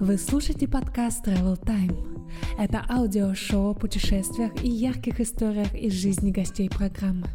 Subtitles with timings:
[0.00, 2.26] Вы слушаете подкаст Travel Time.
[2.58, 7.26] Это аудиошоу о путешествиях и ярких историях из жизни гостей программы.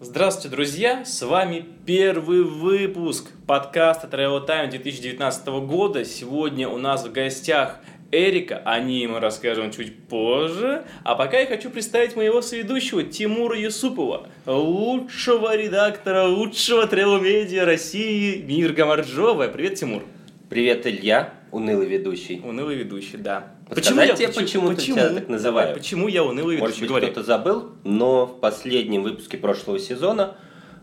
[0.00, 1.04] Здравствуйте, друзья!
[1.04, 6.04] С вами первый выпуск подкаста Travel Time 2019 года.
[6.04, 7.78] Сегодня у нас в гостях
[8.10, 10.84] Эрика, о ней мы расскажем чуть позже.
[11.04, 18.72] А пока я хочу представить моего соведущего Тимура Юсупова, лучшего редактора, лучшего тревел-медиа России Мир
[18.72, 19.48] Гамарджова.
[19.48, 20.04] Привет, Тимур.
[20.48, 22.40] Привет, Илья, унылый ведущий.
[22.42, 23.52] Унылый ведущий, да.
[23.68, 25.76] Подсказать тебе, почему, почему тебя так называют?
[25.76, 26.80] Почему я унылый ведущий?
[26.80, 30.38] Может быть, кто-то забыл, но в последнем выпуске прошлого сезона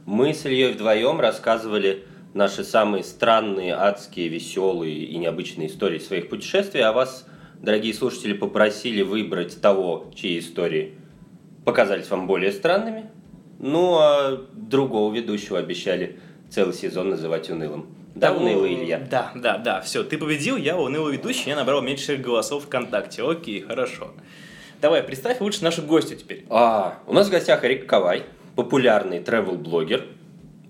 [0.06, 2.04] мы с Ильей вдвоем рассказывали
[2.36, 7.26] наши самые странные, адские, веселые и необычные истории своих путешествий, а вас,
[7.62, 10.96] дорогие слушатели, попросили выбрать того, чьи истории
[11.64, 13.10] показались вам более странными,
[13.58, 17.88] ну а другого ведущего обещали целый сезон называть унылым.
[18.14, 18.42] Да, Того...
[18.42, 19.00] унылый Илья.
[19.00, 23.24] Да, да, да, все, ты победил, я унылый ведущий, я набрал меньше голосов ВКонтакте.
[23.24, 24.12] Окей, хорошо.
[24.82, 26.46] Давай, представь лучше нашу гостью теперь.
[26.50, 28.24] А, у нас в гостях Эрик Кавай,
[28.56, 30.06] популярный travel-блогер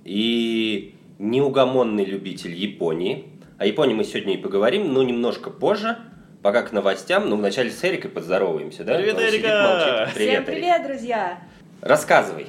[0.03, 3.29] и неугомонный любитель Японии.
[3.57, 5.97] О Японии мы сегодня и поговорим, но немножко позже.
[6.41, 8.95] Пока к новостям, ну вначале с Эрикой поздороваемся, да?
[8.95, 9.31] Привет, Он Эрика!
[9.31, 10.13] сидит, молчит.
[10.15, 10.87] Привет, Всем привет, Эрик.
[10.87, 11.39] друзья!
[11.81, 12.47] Рассказывай,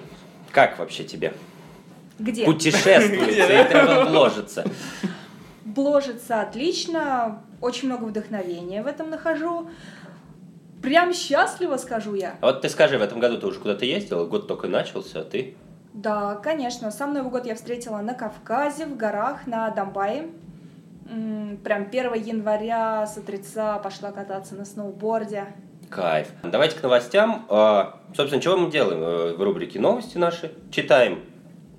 [0.52, 1.32] как вообще тебе?
[2.18, 2.44] Где?
[2.44, 4.64] Путешествуется и тревел-бложится.
[5.64, 9.68] Бложится отлично, очень много вдохновения в этом нахожу.
[10.82, 12.36] Прям счастливо, скажу я.
[12.40, 14.26] А вот ты скажи, в этом году ты уже куда-то ездила?
[14.26, 15.54] Год только начался, а ты?
[15.96, 16.90] Да, конечно.
[16.90, 20.28] Сам Новый год я встретила на Кавказе, в горах, на Донбайе.
[21.64, 25.46] Прям 1 января с утреца пошла кататься на сноуборде.
[25.88, 26.28] Кайф.
[26.42, 27.46] Давайте к новостям.
[27.48, 30.52] А, собственно, чего мы делаем э, в рубрике «Новости» наши?
[30.70, 31.20] Читаем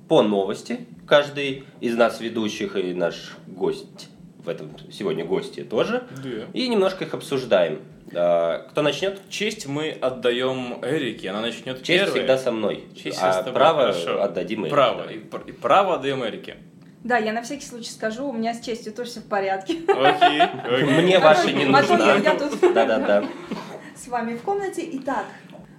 [0.07, 0.87] по новости.
[1.05, 4.09] Каждый из нас ведущих и наш гость
[4.47, 6.07] в этом сегодня гости тоже.
[6.23, 6.45] Да.
[6.53, 7.81] И немножко их обсуждаем.
[8.15, 9.19] А, кто начнет?
[9.29, 12.19] Честь мы отдаем Эрике, она начнет Честь первой.
[12.19, 12.86] всегда со мной.
[12.95, 14.23] Честь а с тобой, право хорошо.
[14.23, 14.73] отдадим Эрике.
[14.73, 15.09] Право.
[15.11, 16.57] И, пр- и право отдаем Эрике.
[17.03, 19.80] Да, я на всякий случай скажу, у меня с честью тоже все в порядке.
[19.87, 20.83] Окей, окей.
[20.83, 21.97] Мне ваша не нужна.
[21.97, 22.59] я- я тут.
[22.73, 23.25] Да-да-да.
[23.95, 24.87] с вами в комнате.
[24.93, 25.25] Итак,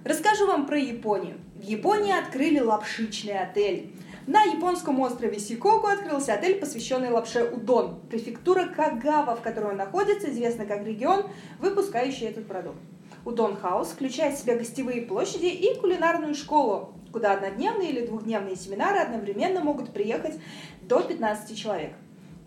[0.05, 1.37] расскажу вам про Японию.
[1.55, 3.91] В Японии открыли лапшичный отель.
[4.29, 7.99] На японском острове Сикоку открылся отель, посвященный лапше Удон.
[8.11, 11.25] Префектура Кагава, в которой он находится, известна как регион,
[11.59, 12.77] выпускающий этот продукт.
[13.25, 18.99] Удон Хаус включает в себя гостевые площади и кулинарную школу, куда однодневные или двухдневные семинары
[18.99, 20.39] одновременно могут приехать
[20.83, 21.93] до 15 человек.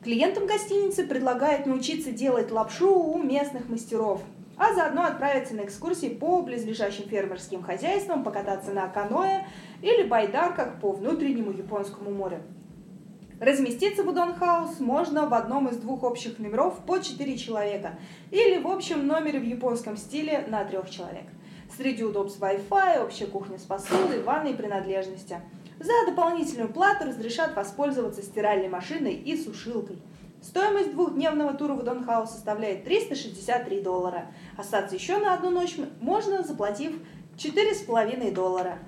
[0.05, 4.23] Клиентам гостиницы предлагают научиться делать лапшу у местных мастеров,
[4.57, 9.47] а заодно отправиться на экскурсии по близлежащим фермерским хозяйствам, покататься на каноэ
[9.83, 12.41] или байдарках по внутреннему японскому морю.
[13.41, 17.99] Разместиться в Udon House можно в одном из двух общих номеров по 4 человека
[18.31, 21.25] или в общем номере в японском стиле на трех человек.
[21.77, 25.41] Среди удобств Wi-Fi, общая кухня с посудой, ванной и принадлежности.
[25.81, 30.01] За дополнительную плату разрешат воспользоваться стиральной машиной и сушилкой.
[30.41, 34.27] Стоимость двухдневного тура в Udon House составляет 363 доллара.
[34.57, 36.93] Остаться еще на одну ночь можно, заплатив
[37.37, 38.79] 4,5 доллара.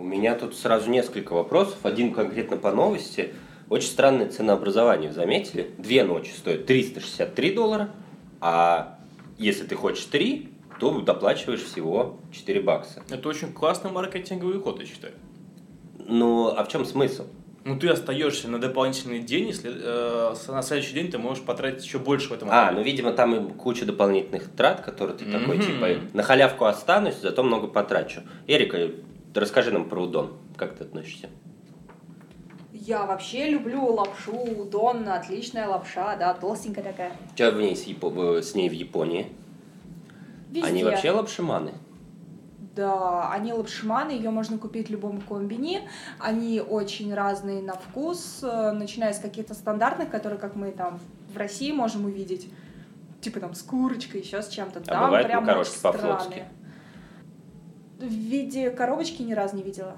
[0.00, 1.76] У меня тут сразу несколько вопросов.
[1.82, 3.34] Один конкретно по новости.
[3.68, 5.70] Очень странное ценообразование, заметили?
[5.76, 7.90] Две ночи стоят 363 доллара,
[8.40, 8.98] а
[9.36, 10.48] если ты хочешь три,
[10.80, 13.02] то доплачиваешь всего 4 бакса.
[13.10, 15.12] Это очень классный маркетинговый ход, я считаю.
[15.98, 17.26] Ну, а в чем смысл?
[17.64, 21.98] Ну, ты остаешься на дополнительный день, если э, на следующий день ты можешь потратить еще
[21.98, 22.78] больше в этом А, отеле.
[22.80, 25.66] ну, видимо, там и куча дополнительных трат, которые ты такой, Мгм.
[25.66, 28.22] типа, на халявку останусь, зато много потрачу.
[28.46, 28.88] Эрика,
[29.34, 30.38] расскажи нам про удон.
[30.56, 31.28] Как ты относишься?
[32.72, 37.12] Я вообще люблю лапшу, удон, отличная лапша, да, толстенькая такая.
[37.34, 39.32] Что в ней с, Япо- с ней в Японии?
[40.50, 40.66] Везде.
[40.68, 41.72] Они вообще лапшиманы?
[42.74, 45.88] Да, они лапшманы, ее можно купить в любом комбини.
[46.18, 51.00] Они очень разные на вкус, э, начиная с каких-то стандартных, которые, как мы там
[51.32, 52.48] в России можем увидеть,
[53.20, 54.80] типа там с курочкой, еще с чем-то.
[54.80, 56.44] А Там бывают прям макарошки по-флотски?
[58.00, 59.94] В виде коробочки ни разу не видела.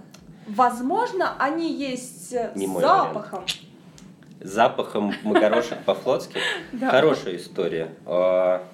[0.49, 3.44] Возможно, они есть Не с мой запахом.
[4.40, 6.37] С запахом макарошек по-флотски?
[6.81, 7.94] Хорошая история.
[8.04, 8.64] А,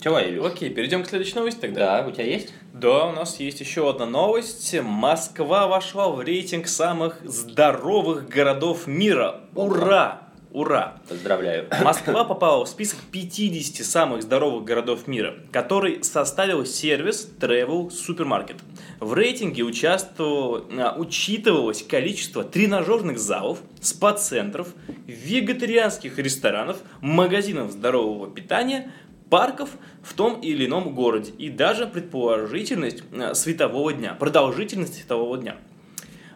[0.00, 0.46] Чего, Илюш?
[0.52, 2.02] Окей, перейдем к следующей новости тогда.
[2.02, 2.52] Да, у тебя есть?
[2.72, 4.74] Да, у нас есть еще одна новость.
[4.82, 9.42] Москва вошла в рейтинг самых здоровых городов мира.
[9.54, 10.23] Ура!
[10.54, 11.00] Ура!
[11.08, 11.66] Поздравляю.
[11.82, 18.60] Москва попала в список 50 самых здоровых городов мира, который составил сервис Travel Supermarket.
[19.00, 24.68] В рейтинге участвовало, а, учитывалось количество тренажерных залов, спа-центров,
[25.08, 28.92] вегетарианских ресторанов, магазинов здорового питания,
[29.30, 29.70] парков
[30.04, 35.56] в том или ином городе и даже предположительность а, светового дня, продолжительность светового дня.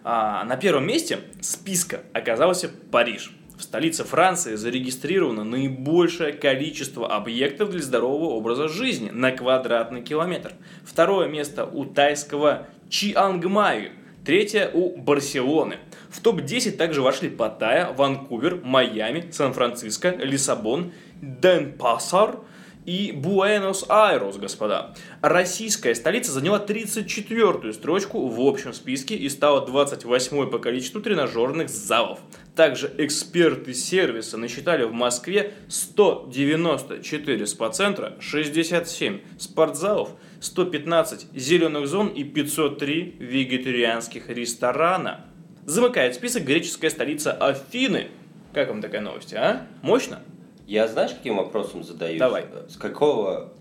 [0.02, 3.37] А, на первом месте списка оказался Париж.
[3.58, 10.52] В столице Франции зарегистрировано наибольшее количество объектов для здорового образа жизни на квадратный километр.
[10.84, 13.90] Второе место у тайского Чиангмаю.
[14.24, 15.78] Третье у Барселоны.
[16.08, 22.36] В топ-10 также вошли Паттайя, Ванкувер, Майами, Сан-Франциско, Лиссабон, Денпасар–
[22.88, 24.94] и Буэнос-Айрес, господа.
[25.20, 32.20] Российская столица заняла 34-ю строчку в общем списке и стала 28-й по количеству тренажерных залов.
[32.56, 43.16] Также эксперты сервиса насчитали в Москве 194 спа-центра, 67 спортзалов, 115 зеленых зон и 503
[43.18, 45.26] вегетарианских ресторана.
[45.66, 48.08] Замыкает список греческая столица Афины.
[48.54, 49.66] Как вам такая новость, а?
[49.82, 50.22] Мощно?
[50.68, 52.18] Я знаешь, каким вопросом задаюсь?
[52.18, 52.44] Давай.
[52.68, 53.54] С какого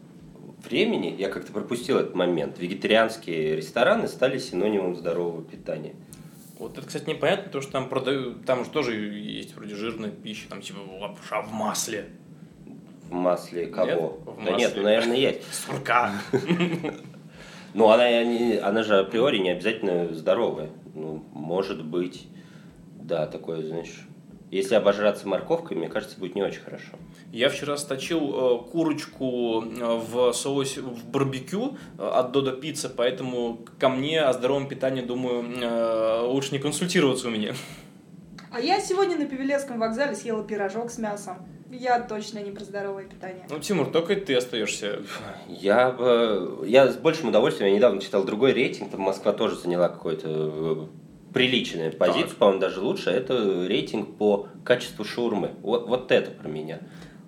[0.65, 5.95] времени, я как-то пропустил этот момент, вегетарианские рестораны стали синонимом здорового питания?
[6.59, 10.49] Вот это, кстати, непонятно, потому что там продают, там же тоже есть вроде жирная пища,
[10.49, 12.09] там типа лапша в масле.
[13.09, 13.87] В масле кого?
[13.87, 14.01] Нет?
[14.01, 14.57] В да масле.
[14.57, 15.41] нет, ну, наверное, есть.
[15.53, 16.11] Сурка.
[17.73, 18.05] Ну, она,
[18.67, 20.71] она же априори не обязательно здоровая.
[20.95, 22.27] Ну, может быть,
[22.95, 24.06] да, такое, знаешь...
[24.49, 26.93] Если обожраться морковкой, мне кажется, будет не очень хорошо.
[27.33, 33.65] Я вчера сточил э, курочку э, в соусе в барбекю э, от Додо Пицца, поэтому
[33.77, 37.53] ко мне о здоровом питании, думаю, э, лучше не консультироваться у меня.
[38.49, 41.45] А я сегодня на Павелецком вокзале съела пирожок с мясом.
[41.69, 43.45] Я точно не про здоровое питание.
[43.49, 45.01] Ну, Тимур, только ты остаешься.
[45.49, 46.63] Я бы...
[46.65, 50.89] Я с большим удовольствием, я недавно читал другой рейтинг, там Москва тоже заняла какую-то
[51.33, 53.09] приличную позицию, по-моему, даже лучше.
[53.09, 55.51] Это рейтинг по качеству шаурмы.
[55.61, 56.79] Вот, вот это про меня.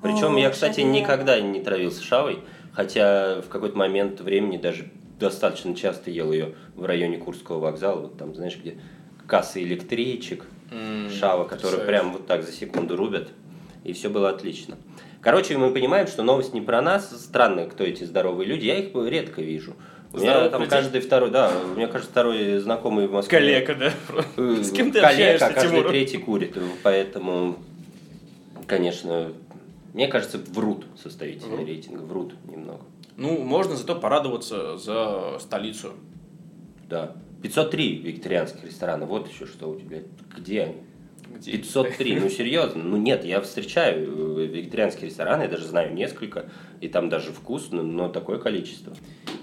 [0.01, 0.87] Причем О, я, кстати, да.
[0.87, 2.39] никогда не травился шавой,
[2.73, 8.17] хотя в какой-то момент времени даже достаточно часто ел ее в районе Курского вокзала, вот
[8.17, 8.79] там, знаешь, где
[9.27, 11.87] касса электричек, М, шава, которые потрясающе.
[11.87, 13.29] прям вот так за секунду рубят,
[13.83, 14.77] и все было отлично.
[15.21, 17.09] Короче, мы понимаем, что новость не про нас.
[17.21, 18.65] Странно, кто эти здоровые люди.
[18.65, 19.75] Я их редко вижу.
[20.11, 20.71] У меня там людей?
[20.71, 23.37] каждый второй, да, у меня каждый второй знакомый в Москве.
[23.37, 23.93] Коллега, да?
[24.37, 25.87] Э, С кем ты коллега, общаешься, каждый Тимур?
[25.89, 26.57] третий курит.
[26.83, 27.57] Поэтому,
[28.65, 29.31] конечно,
[29.93, 31.67] мне кажется, врут составители Врут?
[31.67, 32.01] рейтинга.
[32.01, 32.81] Врут немного.
[33.17, 35.93] Ну, можно зато порадоваться за столицу.
[36.89, 37.15] Да.
[37.43, 39.05] 503 вегетарианских ресторана.
[39.05, 39.99] Вот еще что у тебя.
[40.37, 40.75] Где они?
[41.35, 41.51] Где?
[41.53, 46.45] 503, ну серьезно, ну нет, я встречаю э, вегетарианские рестораны, я даже знаю несколько,
[46.81, 48.93] и там даже вкусно, но такое количество.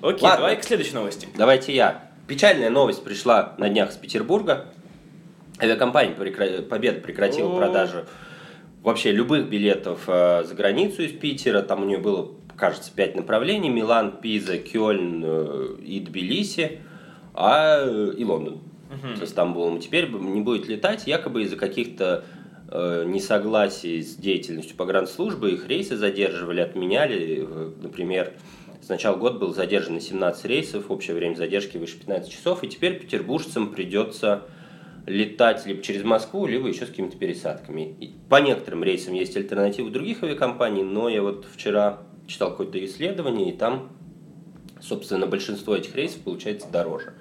[0.02, 0.38] Окей, Ладно.
[0.38, 1.28] давай к следующей новости.
[1.36, 2.10] Давайте я.
[2.26, 4.66] Печальная новость пришла на днях с Петербурга.
[5.60, 7.56] Авиакомпания прекра- Победа прекратила О.
[7.56, 8.04] продажу
[8.82, 11.62] вообще любых билетов э, за границу из Питера.
[11.62, 13.68] Там у нее было, кажется, пять направлений.
[13.70, 16.80] Милан, Пиза, Кёльн э, и Тбилиси,
[17.32, 18.60] а, и Лондон
[19.18, 19.80] со Стамбулом.
[19.80, 22.24] Теперь не будет летать якобы из-за каких-то
[22.70, 25.52] э, несогласий с деятельностью погранслужбы.
[25.52, 27.46] Их рейсы задерживали, отменяли.
[27.48, 28.32] Э, Например,
[28.82, 32.62] с начала года было задержано 17 рейсов, общее время задержки выше 15 часов.
[32.62, 34.44] И теперь петербуржцам придется
[35.06, 37.96] летать либо через Москву, либо еще с какими-то пересадками.
[38.00, 43.50] И по некоторым рейсам есть альтернативы других авиакомпаний, но я вот вчера читал какое-то исследование,
[43.50, 43.92] и там,
[44.80, 47.14] собственно, большинство этих рейсов получается дороже.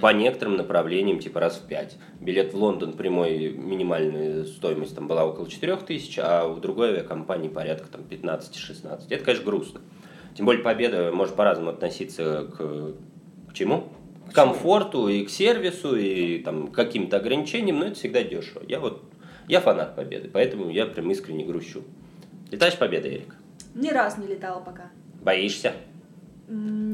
[0.00, 1.96] По некоторым направлениям, типа раз в пять.
[2.20, 7.48] Билет в Лондон прямой минимальная стоимость там была около 4 тысяч, а у другой авиакомпании
[7.48, 9.06] порядка там 15-16.
[9.10, 9.80] Это, конечно, грустно.
[10.34, 13.88] Тем более Победа может по-разному относиться к, к чему?
[14.30, 18.62] К комфорту и к сервису, и там, к каким-то ограничениям, но это всегда дешево.
[18.68, 19.02] Я вот,
[19.48, 21.82] я фанат Победы, поэтому я прям искренне грущу.
[22.50, 23.34] Летаешь Победа, Эрик?
[23.74, 24.90] Ни раз не летала пока.
[25.22, 25.74] Боишься?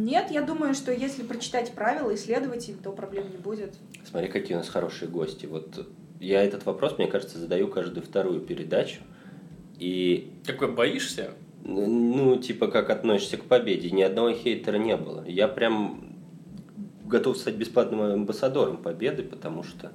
[0.07, 3.75] Нет, я думаю, что если прочитать правила, исследовать их, то проблем не будет.
[4.05, 5.47] Смотри, какие у нас хорошие гости.
[5.47, 5.85] Вот
[6.21, 9.01] я этот вопрос, мне кажется, задаю каждую вторую передачу.
[9.81, 11.33] И, Какой боишься?
[11.65, 13.91] ну, типа, как относишься к победе?
[13.91, 15.25] Ни одного хейтера не было.
[15.27, 16.17] Я прям
[17.05, 19.91] готов стать бесплатным амбассадором победы, потому что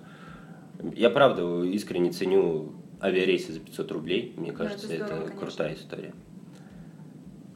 [0.94, 4.34] я, правда, искренне ценю авиарейсы за 500 рублей.
[4.36, 5.48] Мне Да, кажется, это это, здорово, конечно.
[5.48, 6.14] крутая история.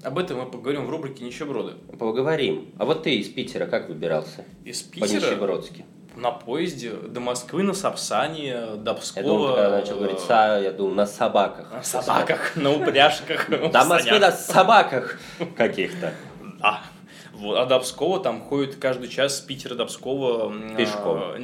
[0.06, 1.74] Об этом мы поговорим в рубрике Нищеброды.
[1.98, 2.70] Поговорим.
[2.78, 4.46] А вот ты из Питера как выбирался?
[4.64, 5.32] Из По Питера?
[5.32, 5.84] Нищебродски.
[6.16, 9.26] На поезде до Москвы, на Сапсане, до Я Пскова.
[9.26, 11.72] думал, ты когда начал говорить, «са», я думал, на собаках.
[11.74, 13.50] На собаках, на упряжках.
[13.50, 15.20] До Москвы на собаках
[15.58, 16.14] каких-то.
[16.62, 16.84] А,
[17.34, 20.54] вот, а до Пскова там ходит каждый час с Питера до Пскова...
[20.78, 21.20] Пешком.
[21.20, 21.38] а,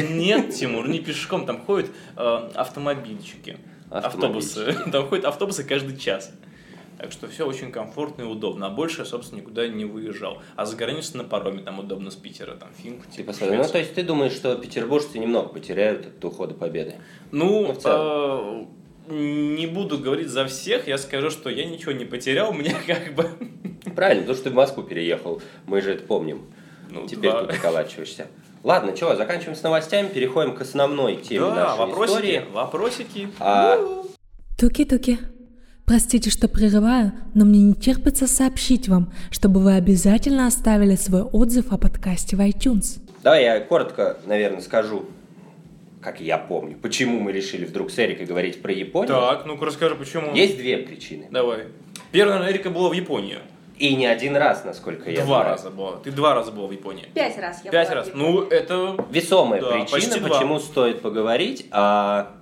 [0.00, 3.58] Нет, Тимур, не пешком, там ходят а, автомобильчики,
[3.90, 4.72] автобусы.
[4.92, 6.32] Там ходят автобусы каждый час.
[6.98, 8.66] Так что все очень комфортно и удобно.
[8.66, 10.42] А больше я, собственно, никуда не выезжал.
[10.56, 13.04] А за границу на пароме там удобно с Питера, там Финку.
[13.08, 16.96] Ты типа, посмотри, ну то есть ты думаешь, что петербуржцы немного потеряют от ухода победы?
[17.30, 18.68] Ну, Ну,
[19.08, 23.14] э, не буду говорить за всех, я скажу, что я ничего не потерял, мне как
[23.14, 23.28] бы...
[23.94, 26.46] Правильно, потому что ты в Москву переехал, мы же это помним.
[26.90, 27.42] Ну, Теперь да.
[27.44, 28.26] тут околачиваешься.
[28.64, 32.44] Ладно, что, заканчиваем с новостями, переходим к основной теме Да, нашей вопросики, истории.
[32.52, 33.28] вопросики.
[33.38, 33.78] А,
[34.58, 35.18] Туки-туки.
[35.88, 41.72] Простите, что прерываю, но мне не терпится сообщить вам, чтобы вы обязательно оставили свой отзыв
[41.72, 43.00] о подкасте в iTunes.
[43.22, 45.06] давай я коротко, наверное, скажу,
[46.02, 49.08] как я помню, почему мы решили вдруг с Эрикой говорить про Японию.
[49.08, 50.34] Так, ну-ка расскажи, почему.
[50.34, 51.26] Есть две причины.
[51.30, 51.68] Давай.
[52.12, 53.38] Первая, наверное, Эрика была в Японии.
[53.78, 55.44] И не один раз, насколько я два знаю.
[55.56, 55.96] раза была.
[56.04, 57.06] Ты два раза была в Японии.
[57.14, 58.10] Пять раз я Пять была раз.
[58.12, 59.06] Ну, это...
[59.10, 60.28] Весомая Да, причина, два.
[60.28, 61.66] почему стоит поговорить.
[61.70, 62.34] А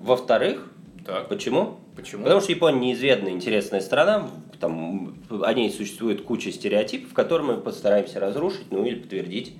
[0.00, 0.70] во-вторых,
[1.04, 1.80] Так, почему?
[1.98, 2.22] Почему?
[2.22, 8.20] Потому что Япония неизведанная, интересная страна, там о ней существует куча стереотипов, которые мы постараемся
[8.20, 9.54] разрушить, ну или подтвердить,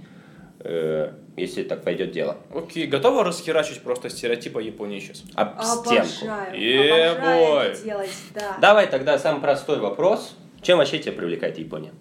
[0.61, 2.38] э, если так пойдет дело.
[2.54, 5.25] Окей, готова расхерачить просто стереотипы о Японии сейчас?
[5.35, 5.90] Об стенку.
[5.90, 7.62] Обожаю, Yeah, обожаю boy.
[7.73, 8.57] это делать, да.
[8.61, 10.37] Давай тогда самый простой вопрос.
[10.62, 11.92] Чем вообще тебя привлекает Япония?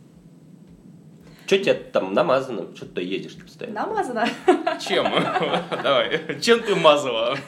[1.45, 2.75] Что тебе там намазано?
[2.75, 3.81] Что ты едешь постоянно?
[3.85, 4.27] Намазано.
[4.85, 5.05] Чем?
[5.83, 6.39] Давай.
[6.41, 7.37] Чем ты мазала?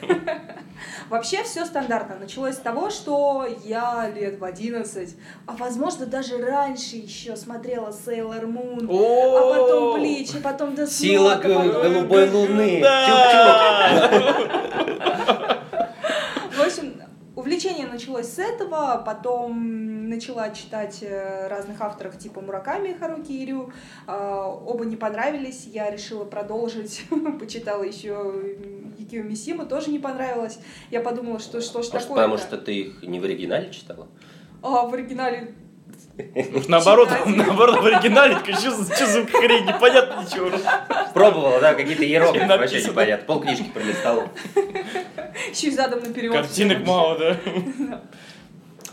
[1.10, 2.16] Вообще все стандартно.
[2.20, 8.44] Началось с того, что я лет в 11, а возможно даже раньше еще смотрела Sailor
[8.44, 12.80] Moon, а потом Блич, и потом Death Сила а потом- голубой луны.
[17.40, 23.72] Увлечение началось с этого, потом начала читать э, разных авторов типа Мураками и Харуки Ирю.
[24.06, 27.06] А, Оба не понравились, я решила продолжить,
[27.40, 28.30] почитала еще
[28.98, 30.58] Якио Мисима, тоже не понравилось.
[30.90, 34.06] Я подумала, что что ж Может, такое потому что ты их не в оригинале читала?
[34.60, 35.54] А в оригинале
[36.68, 40.50] наоборот, наоборот, в оригинале, что за хрень, непонятно ничего.
[41.14, 43.26] Пробовала, да, какие-то иероглифы, вообще непонятно.
[43.26, 44.28] Полкнижки пролистал.
[45.50, 46.32] еще и задом наперед.
[46.32, 47.36] Картинок мало, да?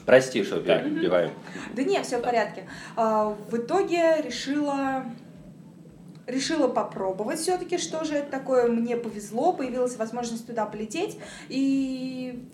[0.06, 1.32] Прости, что перебиваем.
[1.74, 2.68] Да нет, все в порядке.
[2.96, 5.04] А, В итоге решила
[6.27, 8.68] решила попробовать все-таки, что же это такое.
[8.68, 11.18] Мне повезло, появилась возможность туда полететь.
[11.50, 12.48] И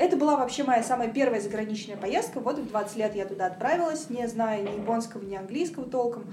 [0.00, 2.40] это была вообще моя самая первая заграничная поездка.
[2.40, 6.24] Вот в 20 лет я туда отправилась, не зная ни японского, ни английского толком.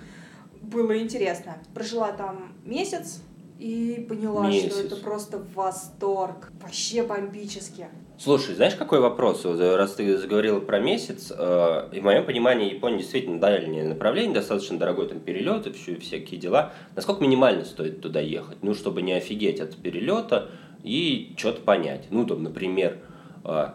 [0.62, 1.58] Было интересно.
[1.74, 3.22] Прожила там месяц
[3.60, 4.72] и поняла, Месяц.
[4.72, 6.54] что это просто восторг.
[6.62, 7.88] Вообще бомбически.
[8.18, 9.42] Слушай, знаешь, какой вопрос?
[9.44, 14.34] Э, Раз ты заговорила про месяц, э, и в моем понимании Япония действительно дальнее направление,
[14.34, 16.72] достаточно дорогой там перелет и все, всякие дела.
[16.96, 18.60] Насколько минимально стоит туда ехать?
[18.62, 20.50] Ну, чтобы не офигеть от перелета
[20.84, 22.06] и что-то понять.
[22.12, 22.98] Ну, там, например,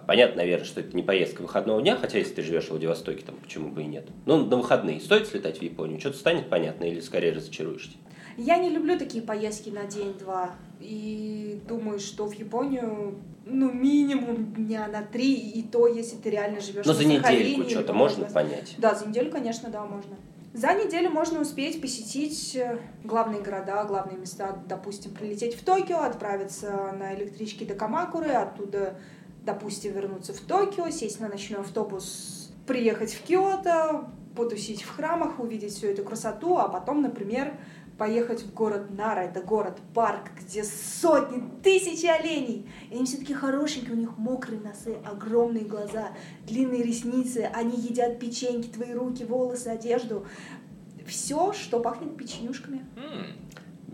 [0.07, 3.37] понятно, наверное, что это не поездка выходного дня, хотя если ты живешь в Владивостоке, там
[3.37, 4.07] почему бы и нет.
[4.27, 5.99] Ну, на выходные стоит слетать в Японию?
[5.99, 7.97] Что-то станет понятно или скорее разочаруешься?
[8.37, 10.53] Я не люблю такие поездки на день-два.
[10.81, 16.61] И думаю, что в Японию, ну, минимум дня на три, и то, если ты реально
[16.61, 18.75] живешь Но на за недельку что-то можно понять?
[18.79, 20.17] Да, за неделю, конечно, да, можно.
[20.55, 26.93] За неделю можно успеть посетить э, главные города, главные места, допустим, прилететь в Токио, отправиться
[26.99, 28.99] на электричке до Камакуры, оттуда,
[29.45, 35.75] допустим, вернуться в Токио, сесть на ночной автобус, приехать в Киото, потусить в храмах, увидеть
[35.75, 37.55] всю эту красоту, а потом, например,
[37.99, 42.67] поехать в город Нара, это город-парк, где сотни, тысячи оленей.
[42.91, 46.09] И они все такие хорошенькие, у них мокрые носы, огромные глаза,
[46.47, 50.27] длинные ресницы, они едят печеньки, твои руки, волосы, одежду.
[51.07, 52.85] Все, что пахнет печенюшками.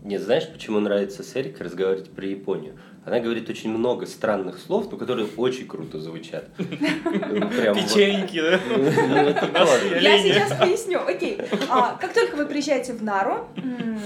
[0.04, 2.78] Не знаешь, почему нравится с Эрикой разговаривать про Японию?
[3.08, 6.44] Она говорит очень много странных слов, но которые очень круто звучат.
[6.58, 7.74] Ну.
[7.74, 8.60] Печеньки, да?
[8.68, 8.84] Ну.
[10.00, 11.00] Я сейчас поясню.
[11.06, 11.40] Окей.
[11.70, 13.98] А, как только вы приезжаете в Нару, м,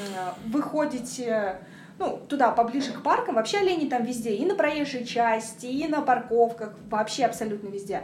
[0.47, 1.59] вы ходите
[1.99, 6.01] ну, туда, поближе к паркам, вообще олени там везде, и на проезжей части, и на
[6.01, 8.03] парковках, вообще абсолютно везде.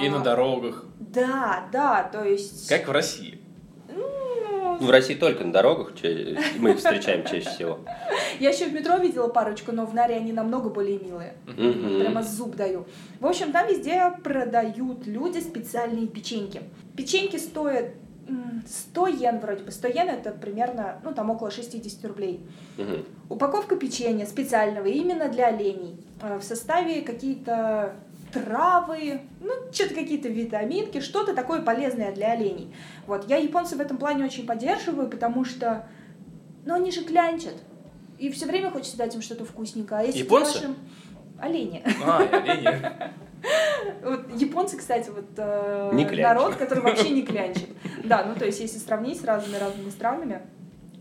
[0.00, 0.84] И на А, дорогах.
[0.98, 2.68] Да, да, то есть...
[2.68, 3.41] Как в России.
[4.82, 5.92] В России только на дорогах
[6.58, 7.78] мы их встречаем чаще всего.
[8.40, 11.34] Я еще в метро видела парочку, но в Наре они намного более милые.
[11.46, 12.84] Прямо зуб даю.
[13.20, 16.62] В общем, там везде продают люди специальные печеньки.
[16.96, 17.90] Печеньки стоят
[18.28, 19.70] м, 100 йен вроде бы.
[19.70, 22.40] 100 йен это примерно, ну там около 60 рублей.
[22.76, 23.04] Мгм.
[23.28, 25.96] Упаковка печенья специального именно для оленей.
[26.22, 27.94] Э, В составе какие-то
[28.32, 32.74] травы, ну, что-то какие-то витаминки, что-то такое полезное для оленей.
[33.06, 35.86] Вот, я японцев в этом плане очень поддерживаю, потому что,
[36.64, 37.54] ну, они же клянчат.
[38.18, 40.00] И все время хочется дать им что-то вкусненькое.
[40.00, 40.54] А если Японцы?
[40.54, 40.76] дашь им-
[41.40, 41.82] Олени.
[42.04, 42.68] А, олени.
[44.04, 46.36] Вот японцы, кстати, вот э, Не клянчат.
[46.36, 47.68] народ, который вообще не клянчит.
[48.04, 50.42] Да, ну то есть если сравнить с разными разными странами,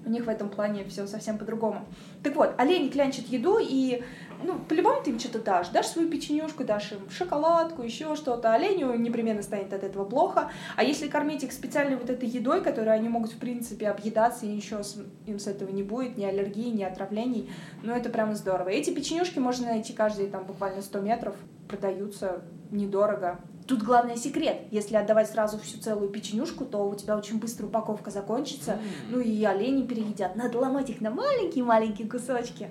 [0.04, 1.86] у них в этом плане все совсем по-другому.
[2.24, 4.02] Так вот, олени клянчат еду, и,
[4.44, 5.70] ну, по-любому ты им что-то дашь.
[5.70, 8.54] Дашь свою печенюшку, дашь им шоколадку, еще что-то.
[8.54, 10.52] Оленю непременно станет от этого плохо.
[10.76, 14.50] А если кормить их специальной вот этой едой, которой они могут, в принципе, объедаться, и
[14.50, 17.50] ничего с- им с этого не будет, ни аллергии, ни отравлений,
[17.84, 18.70] ну, это прямо здорово.
[18.70, 21.36] Эти печенюшки можно найти каждые там буквально 100 метров,
[21.68, 23.40] продаются недорого.
[23.68, 24.62] Тут главный секрет.
[24.72, 28.78] Если отдавать сразу всю целую печенюшку, то у тебя очень быстро упаковка закончится,
[29.10, 30.36] ну и олени переедят.
[30.36, 32.70] Надо ломать их на маленькие-маленькие кусочки.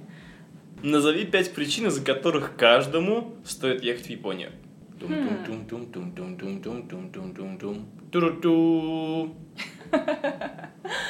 [0.83, 4.51] Назови пять причин, из-за которых каждому стоит ехать в Японию.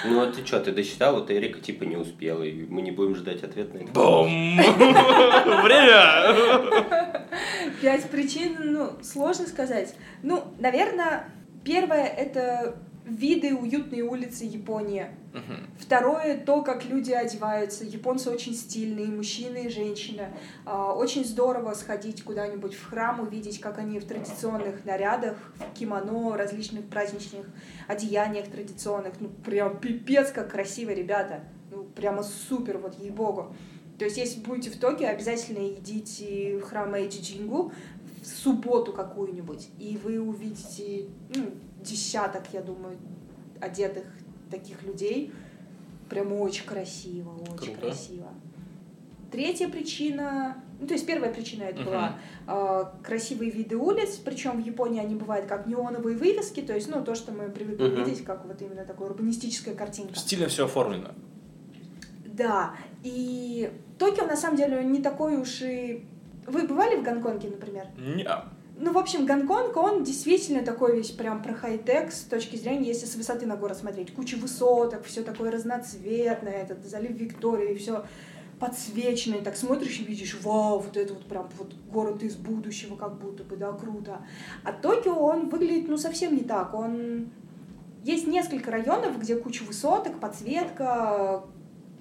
[0.04, 1.14] Ну а ты что, ты досчитал?
[1.14, 3.92] Вот Эрика типа не успела, и мы не будем ждать ответ на это.
[3.92, 4.56] Бум!
[5.62, 6.34] Время!
[7.80, 9.94] Пять причин, ну, сложно сказать.
[10.22, 11.32] Ну, наверное,
[11.64, 12.76] первое это
[13.10, 15.06] виды уютные улицы Японии.
[15.32, 15.66] Мгм.
[15.78, 17.84] Второе— то, как люди одеваются.
[17.84, 20.28] Японцы очень стильные, мужчины и женщины.
[20.64, 26.36] А, Очень здорово сходить куда-нибудь в храм, увидеть, как они в традиционных нарядах, в кимоно,
[26.36, 27.46] различных праздничных
[27.86, 29.14] одеяниях традиционных.
[29.20, 31.44] Ну, прям пипец, как красиво, ребята.
[31.70, 33.54] Ну, прямо супер, вот ей-богу.
[34.00, 39.98] То есть, если будете в Токио, обязательно идите в храм Эйджи-Джингу в субботу какую-нибудь, и
[40.02, 41.46] вы увидите ну,
[41.82, 42.98] десяток, я думаю,
[43.60, 44.04] одетых
[44.50, 45.32] таких людей.
[46.08, 47.80] Прям очень красиво, очень Круто.
[47.80, 48.28] красиво.
[49.30, 51.84] Третья причина, ну то есть первая причина это Мгм.
[51.84, 56.88] была э, красивые виды улиц, причем в Японии они бывают как неоновые вывески, то есть
[56.88, 58.04] ну то, что мы привыкли Мгм.
[58.04, 60.16] видеть, как вот именно такая урбанистическая картинка.
[60.18, 61.10] Стильно все оформлено.
[62.24, 62.74] Да,
[63.04, 66.04] и Токио на самом деле не такой уж и...
[66.50, 67.86] Вы бывали в Гонконге, например?
[67.96, 68.44] Неа.
[68.82, 73.04] Ну, в общем, Гонконг, он действительно такой весь прям про хай-тек с точки зрения, если
[73.04, 74.14] с высоты на город смотреть.
[74.14, 78.06] Куча высоток, все такое разноцветное, этот залив Виктории, все
[78.58, 79.42] подсвеченное.
[79.42, 83.44] Так смотришь и видишь, вау, вот это вот прям вот город из будущего, как будто
[83.44, 84.22] бы, да, круто.
[84.64, 86.72] А Токио, он выглядит, ну, совсем не так.
[86.72, 87.30] Он...
[88.02, 91.44] Есть несколько районов, где куча высоток, подсветка,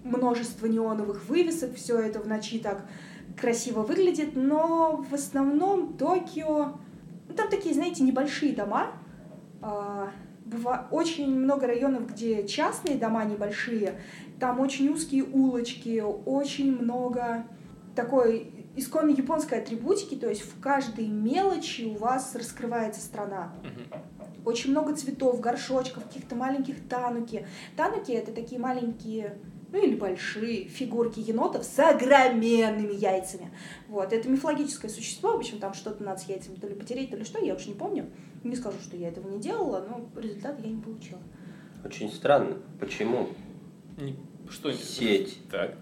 [0.05, 2.85] множество неоновых вывесок, все это в ночи так
[3.39, 6.73] красиво выглядит, но в основном Токио,
[7.27, 8.91] ну, там такие, знаете, небольшие дома.
[9.61, 10.09] А,
[10.45, 13.99] быва- очень много районов, где частные дома небольшие,
[14.39, 17.45] там очень узкие улочки, очень много
[17.95, 23.51] такой исконно японской атрибутики, то есть в каждой мелочи у вас раскрывается страна.
[24.45, 27.45] Очень много цветов, горшочков, каких-то маленьких тануки.
[27.75, 29.37] Тануки— это такие маленькие,
[29.71, 33.51] ну или большие фигурки енотов с огроменными яйцами.
[33.87, 37.17] Вот, это мифологическое существо, в общем, там что-то надо с яйцами то ли потереть, то
[37.17, 38.09] ли что, я уж не помню.
[38.43, 41.19] Не скажу, что я этого не делала, но результата я не получила.
[41.85, 42.57] Очень странно.
[42.79, 43.29] Почему
[44.49, 45.75] Что не- сеть Так.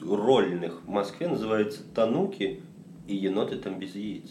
[0.00, 2.62] рольных в Москве называется Тануки,
[3.08, 4.30] и еноты там без яиц?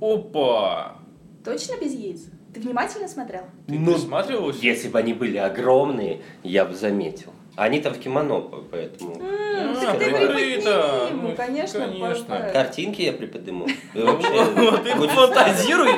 [0.00, 0.98] Опа!
[1.44, 2.26] Точно без яиц?
[2.54, 3.42] Ты внимательно смотрел?
[3.66, 4.60] Ты Ну, присматривалась?
[4.60, 7.32] Если бы они были огромные, я бы заметил.
[7.56, 9.20] Они там в кимоно, по- поэтому...
[9.22, 12.50] А, так ты приподними Да, ему, ну, конечно.
[12.52, 13.66] Картинки я приподниму.
[13.92, 15.90] Ты фантазируй!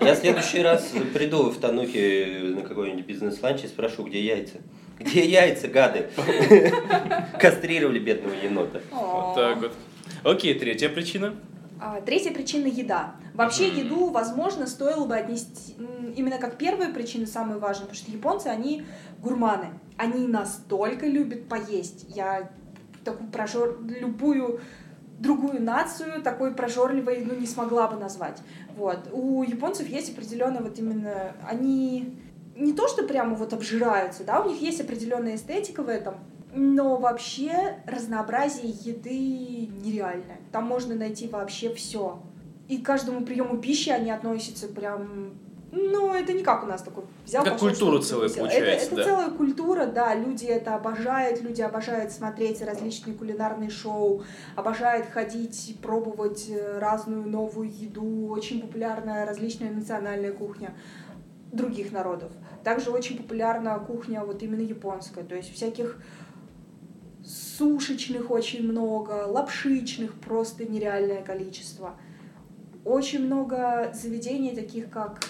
[0.00, 4.56] Я в следующий раз приду в Тануки на какой-нибудь бизнес-ланч и спрошу, где яйца.
[4.98, 6.08] Где яйца, гады?
[7.38, 8.80] Кастрировали бедного енота.
[8.90, 9.72] Вот так вот.
[10.24, 11.34] Окей, третья причина.
[11.80, 13.14] А, Третья причина– еда.
[13.34, 15.76] Вообще еду, возможно, стоило бы отнести
[16.14, 18.84] именно как первую причину, самую важную, потому что японцы, они
[19.20, 19.68] гурманы.
[19.96, 22.04] Они настолько любят поесть.
[22.08, 22.50] Я
[23.04, 23.80] такую прожор...
[23.82, 24.60] любую
[25.18, 28.38] другую нацию такой прожорливой ну, не смогла бы назвать.
[28.76, 29.08] Вот.
[29.12, 31.34] У японцев есть определенно вот именно...
[31.46, 32.16] Они
[32.56, 36.16] не то, что прямо вот обжираются, да, у них есть определенная эстетика в этом,
[36.52, 40.40] но вообще разнообразие еды нереальное.
[40.52, 42.20] Там можно найти вообще все.
[42.68, 45.34] И к каждому приему пищи они относятся прям...
[45.72, 49.02] Ну, это не как у нас такой взял, Как пошел, культура целая получается, это, да.
[49.02, 50.14] это целая культура, да.
[50.16, 54.24] Люди это обожают, люди обожают смотреть различные кулинарные шоу,
[54.56, 58.28] обожают ходить пробовать э, разную новую еду.
[58.30, 60.74] Очень популярная различная национальная кухня
[61.52, 62.32] других народов.
[62.64, 66.00] Также очень популярна кухня вот именно японская, то есть всяких
[67.24, 71.94] сушечных очень много, лапшичных просто нереальное количество.
[72.84, 75.20] Очень много заведений таких, как,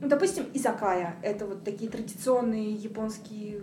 [0.00, 1.16] ну, допустим, изакая.
[1.22, 3.62] Это вот такие традиционные японские,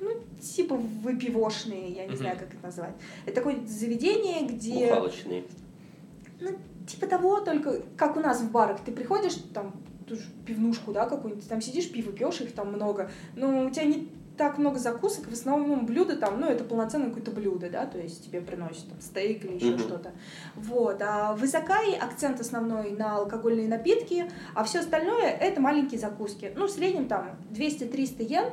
[0.00, 2.16] ну, типа выпивошные, я не Мгм.
[2.16, 2.94] знаю, как это назвать.
[3.24, 4.88] Это такое заведение, где...
[4.88, 5.44] Бухалочные.
[6.40, 6.50] Ну,
[6.86, 8.80] типа того, только как у нас в барах.
[8.84, 9.72] Ты приходишь, там,
[10.06, 13.84] ту же пивнушку, да, какую-нибудь, там сидишь, пиво пьешь, их там много, но у тебя
[13.86, 17.98] не так много закусок, в основном блюда там, ну, это полноценное какое-то блюдо, да, то
[17.98, 19.78] есть тебе приносят там стейк или еще Мгм.
[19.78, 20.12] что-то.
[20.54, 26.52] Вот, а в Изакае акцент основной на алкогольные напитки, а все остальное это маленькие закуски.
[26.56, 28.44] Ну, в среднем там 200-300 йен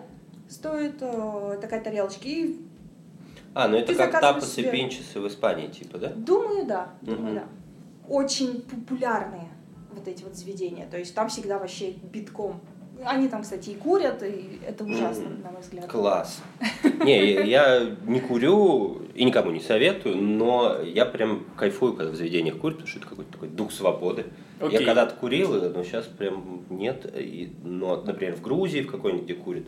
[0.49, 2.27] стоит э, такая тарелочка.
[2.27, 2.57] И
[3.53, 6.09] А, ну это как тапосы себе- пинчесы в Испании, типа, да?
[6.09, 6.89] Думаю, да.
[7.01, 7.35] Думаю, Мгм.
[7.35, 7.43] да.
[8.07, 9.49] Очень популярные
[9.91, 10.87] вот эти вот заведения.
[10.89, 12.61] То есть там всегда вообще битком.
[13.05, 15.87] Они там, кстати, и курят, и это ужасно, на мой взгляд.
[15.87, 16.41] Класс.
[17.03, 22.57] Не, я- не курю и никому не советую, но я прям кайфую, когда в заведениях
[22.57, 24.25] курят, потому что это какой-то такой дух свободы.
[24.59, 24.79] Окей.
[24.79, 27.05] Я когда-то курил, но сейчас прям нет.
[27.15, 29.63] И, но, например, в Грузии в какой-нибудь, где курят,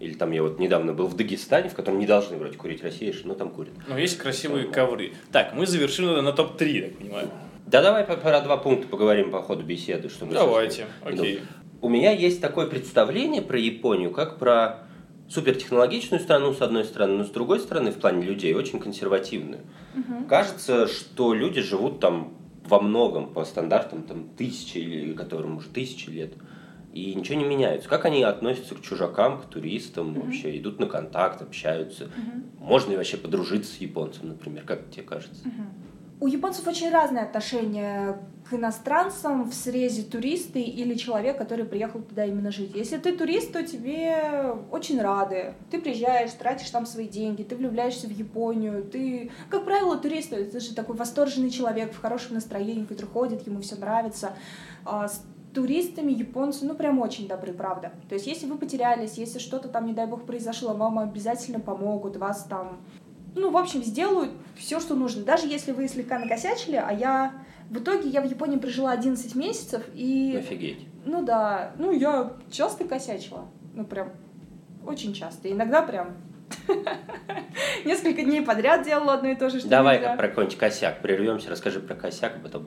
[0.00, 3.14] или там я вот недавно был в Дагестане, в котором не должны вроде курить Россия,
[3.24, 3.74] но там курят.
[3.86, 5.12] Ну, есть красивые ковры.
[5.30, 7.28] Так, мы завершили на топ-3, так понимаю.
[7.66, 10.08] Да давай про два пункта поговорим по ходу беседы.
[10.08, 11.40] Чтобы Давайте, Ну, окей.
[11.82, 14.86] У меня есть такое представление про Японию, как про
[15.28, 19.60] супертехнологичную страну, с одной стороны, но с другой стороны, в плане людей, очень консервативную.
[20.28, 22.34] Кажется, что люди живут там
[22.66, 26.34] во многом по стандартам там, тысячи, или которым уже тысячи лет,
[26.92, 27.88] и ничего не меняется.
[27.88, 32.10] Как они относятся к чужакам, к туристам, вообще идут на контакт, общаются?
[32.58, 35.44] Можно ли вообще подружиться с японцем, например, как тебе кажется?
[36.20, 42.26] У японцев очень разное отношение к иностранцам в срезе туристы или человек, который приехал туда
[42.26, 42.72] именно жить.
[42.74, 45.54] Если ты турист, то тебе очень рады.
[45.70, 48.84] Ты приезжаешь, тратишь там свои деньги, ты влюбляешься в Японию.
[48.84, 53.62] Ты, как правило, турист, это же такой восторженный человек в хорошем настроении, который ходит, ему
[53.62, 54.32] все нравится.
[54.84, 55.08] А
[55.54, 57.92] туристами японцы, ну, прям очень добры, правда.
[58.08, 62.16] То есть, если вы потерялись, если что-то там, не дай бог, произошло, вам обязательно помогут,
[62.16, 62.78] вас там
[63.34, 65.24] ну, в общем, сделают все, что нужно.
[65.24, 67.32] Даже если вы слегка накосячили, а я...
[67.68, 70.36] В итоге я в Японии прожила 11 месяцев, и...
[70.38, 70.86] Офигеть.
[71.04, 73.46] Ну да, ну я часто косячила.
[73.74, 74.10] Ну, прям
[74.84, 75.50] очень часто.
[75.50, 76.16] Иногда прям
[77.84, 81.00] несколько дней подряд делала одно и то же, что Давай про какой-нибудь косяк.
[81.00, 82.66] Прервемся, расскажи про косяк, а потом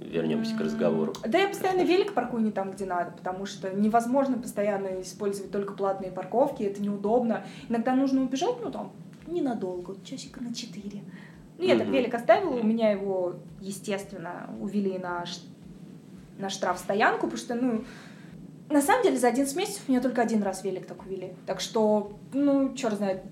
[0.00, 1.12] вернемся к разговору.
[1.24, 5.74] Да я постоянно велик паркую не там, где надо, потому что невозможно постоянно использовать только
[5.74, 7.44] платные парковки, это неудобно.
[7.68, 8.92] Иногда нужно убежать, ну там,
[9.28, 11.02] ненадолго, часика на четыре.
[11.58, 15.40] Ну, я так велик оставила, у меня его, естественно, увели на, ш-
[16.38, 17.84] на штраф-стоянку, потому что, ну,
[18.68, 21.32] на самом деле за 11 месяцев меня только один раз велик так увели.
[21.46, 23.22] Так что, ну, черт знает.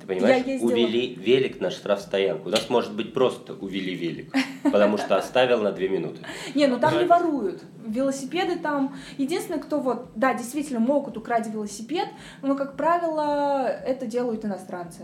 [0.00, 2.48] Ты понимаешь, Я ездила- увели велик на штрафстоянку.
[2.48, 4.32] У нас может быть просто увели велик,
[4.62, 6.20] потому что оставил на две минуты.
[6.54, 7.62] Не, ну там не воруют.
[7.86, 8.94] Велосипеды там...
[9.18, 12.08] Единственное, кто вот, да, действительно могут украсть велосипед,
[12.42, 15.02] но, как правило, это делают иностранцы.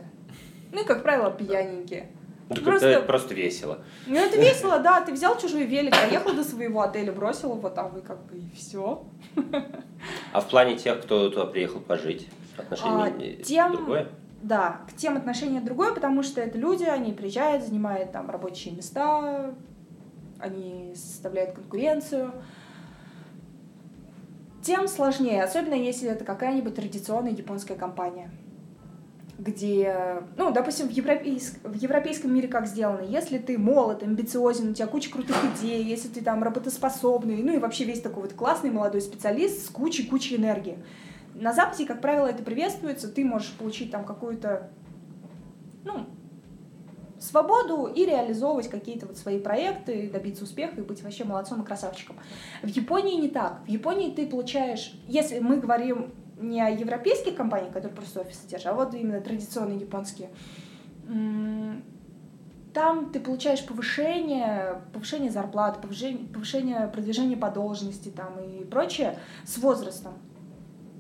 [0.73, 2.09] Ну и, как правило, пьяненькие.
[2.49, 3.79] Ну, так Просто- Это просто весело.
[4.07, 7.97] Ну это весело, да, ты взял чужой велик, доехал до своего отеля, бросил его там,
[7.99, 9.05] и как бы и все.
[10.33, 14.09] А в плане тех, кто туда приехал пожить, отношение А, тем- другое?
[14.43, 19.55] Да, к тем отношение другое, потому что это люди, они приезжают, занимают там рабочие места,
[20.41, 22.33] они составляют конкуренцию.
[24.63, 28.31] Тем сложнее, особенно если это какая-нибудь традиционная японская компания,
[29.43, 34.75] где, ну, допустим, в, европейск- в европейском мире как сделано, если ты молод, амбициозен, у
[34.75, 38.71] тебя куча крутых идей, если ты там работоспособный, ну и вообще весь такой вот классный
[38.71, 40.79] молодой специалист с кучей-кучей энергии.
[41.35, 44.71] На Западе, как правило, это приветствуется, ты можешь получить там какую-то,
[45.85, 46.07] ну,
[47.19, 52.17] свободу и реализовывать какие-то вот свои проекты, добиться успеха и быть вообще молодцом и красавчиком.
[52.63, 53.63] В Японии не так.
[53.65, 58.67] В Японии ты получаешь, если мы говорим не о европейских компаниях, которые просто офисы держат,
[58.73, 60.31] а вот именно традиционные японские,
[62.75, 69.59] там ты получаешь повышение, повышение зарплаты, повышение, повышение продвижения по должности там и прочее с
[69.59, 70.15] возрастом.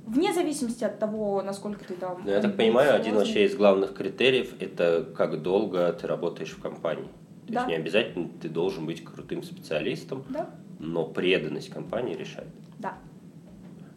[0.07, 2.22] Вне зависимости от того, насколько ты там...
[2.24, 6.61] Ну, я так понимаю, один вообще из главных критериев– это как долго ты работаешь в
[6.61, 7.09] компании.
[7.46, 7.61] То Да.
[7.61, 12.48] есть не обязательно ты должен быть крутым специалистом, Да, но преданность компании решает.
[12.78, 12.94] да.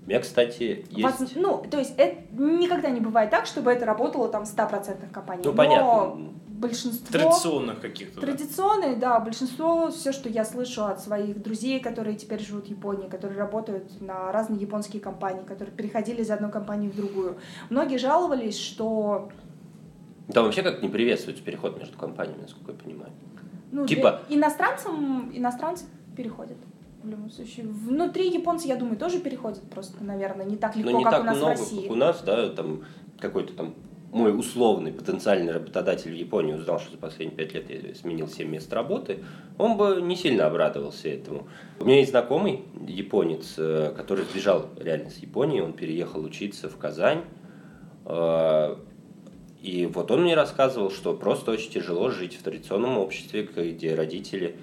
[0.06, 1.36] У меня, кстати, Воз- есть...
[1.36, 5.46] Ну, то есть это никогда не бывает так, чтобы это работало там в 100% компаниях.
[5.46, 6.32] Ну, Но понятно.
[6.48, 7.12] большинство...
[7.12, 8.22] Традиционных каких-то.
[8.22, 8.28] да.
[8.28, 13.10] Традиционные, да, большинство, все, что я слышу от своих друзей, которые теперь живут в Японии,
[13.10, 17.38] которые работают на разные японские компании, которые переходили из одной компании в другую.
[17.72, 19.30] Многие жаловались, что
[20.32, 23.12] Там вообще как не приветствуется переход между компаниями, насколько я понимаю.
[23.72, 26.58] ну, Типа- иностранцам, иностранцы переходят.
[27.06, 27.68] В любом случае.
[27.68, 31.22] Внутри японцы, я думаю, тоже переходят просто, наверное, не так легко, Ну, не как так
[31.22, 31.82] у нас много, в России.
[31.84, 32.84] как у нас, да, там
[33.20, 33.76] какой-то там
[34.12, 38.50] мой условный потенциальный работодатель в Японии узнал, что за последние пять лет я сменил 7
[38.50, 39.20] мест работы,
[39.60, 41.48] он бы не сильно обрадовался этому.
[41.80, 46.78] У меня есть знакомый японец, э, который сбежал реально с Японии, он переехал учиться в
[46.78, 47.22] Казань,
[48.06, 48.76] э,
[49.62, 54.56] и вот он мне рассказывал, что просто очень тяжело жить в традиционном обществе, где родители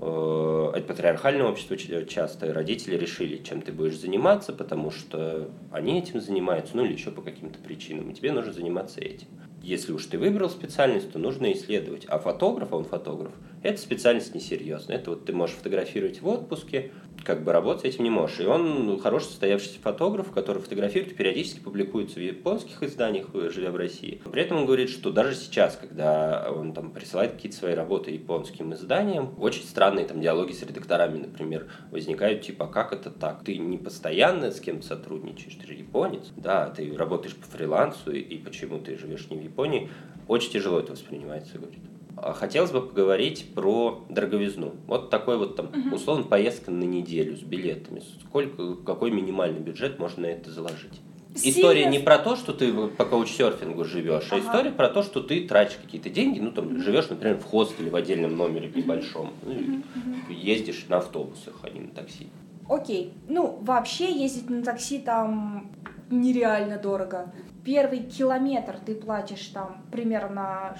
[0.00, 5.98] э, это патриархальное общество ч- часто, родители решили, чем ты будешь заниматься, потому что они
[5.98, 9.28] этим занимаются, ну или еще по каким-то причинам, и тебе нужно заниматься этим.
[9.62, 12.06] Если уж ты выбрал специальность, то нужно исследовать.
[12.08, 13.32] А фотограф, а он фотограф,
[13.62, 14.96] эта специальность несерьезная.
[14.96, 16.92] Это вот ты можешь фотографировать в отпуске,
[17.24, 18.40] как бы работать этим не можешь.
[18.40, 23.76] И он хороший состоявшийся фотограф, который фотографирует, периодически публикуется в японских изданиях, э, живя в
[23.76, 24.20] России.
[24.30, 28.72] При этом он говорит, что даже сейчас, когда он там присылает какие-то свои работы японским
[28.74, 33.44] изданиям, очень странные там диалоги с редакторами, например, возникают, типа, «А как это так?
[33.44, 38.38] Ты не постоянно с кем-то сотрудничаешь, ты же японец, да, ты работаешь по фрилансу, и
[38.38, 39.90] почему ты живешь не в Японии?
[40.26, 41.80] Очень тяжело это воспринимается, говорит.
[42.22, 44.74] А Хотелось бы поговорить про дороговизну.
[44.86, 48.02] Вот такой вот там, условно, поездка на неделю с билетами.
[48.28, 51.00] Сколько, какой минимальный бюджет можно на это заложить?
[51.34, 54.44] История Сильно- не про то, что ты по каучсерфингу живешь, а Ага.
[54.44, 57.94] история про то, что ты тратишь какие-то деньги, ну там живешь, например, в хостеле в
[57.96, 62.28] отдельном номере небольшом, ну, и ездишь на автобусах, а не на такси.
[62.68, 63.12] Окей.
[63.28, 65.70] Ну, вообще ездить на такси там
[66.10, 67.32] нереально дорого.
[67.64, 70.76] Первый километр ты платишь там примерно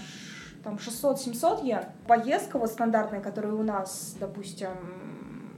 [0.69, 1.85] там 600-700 йен.
[2.07, 4.69] Поездка вот стандартная, которая у нас, допустим,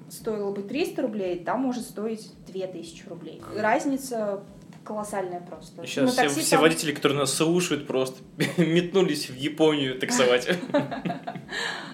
[0.09, 3.43] стоила бы 300 рублей, там может стоить 2000 рублей.
[3.57, 4.45] Разница
[4.85, 5.85] колоссальная просто.
[5.85, 8.23] Сейчас все, такси все там- водители, которые нас слушают, просто
[8.57, 10.49] метнулись в Японию таксовать.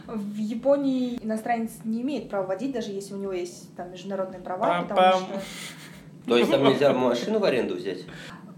[0.07, 4.83] В Японии иностранец не имеет права водить, даже если у него есть там международные права,
[4.83, 5.43] потому что
[6.29, 8.05] То есть там нельзя машину в аренду взять?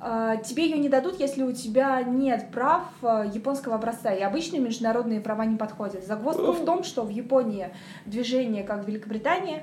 [0.01, 4.61] А, Тебе ее не дадут, если у тебя нет прав а, японского образца, и обычные
[4.61, 6.05] международные права не подходят.
[6.07, 7.71] Загвоздка в том, что в Японии
[8.07, 9.63] движение как в Великобритании.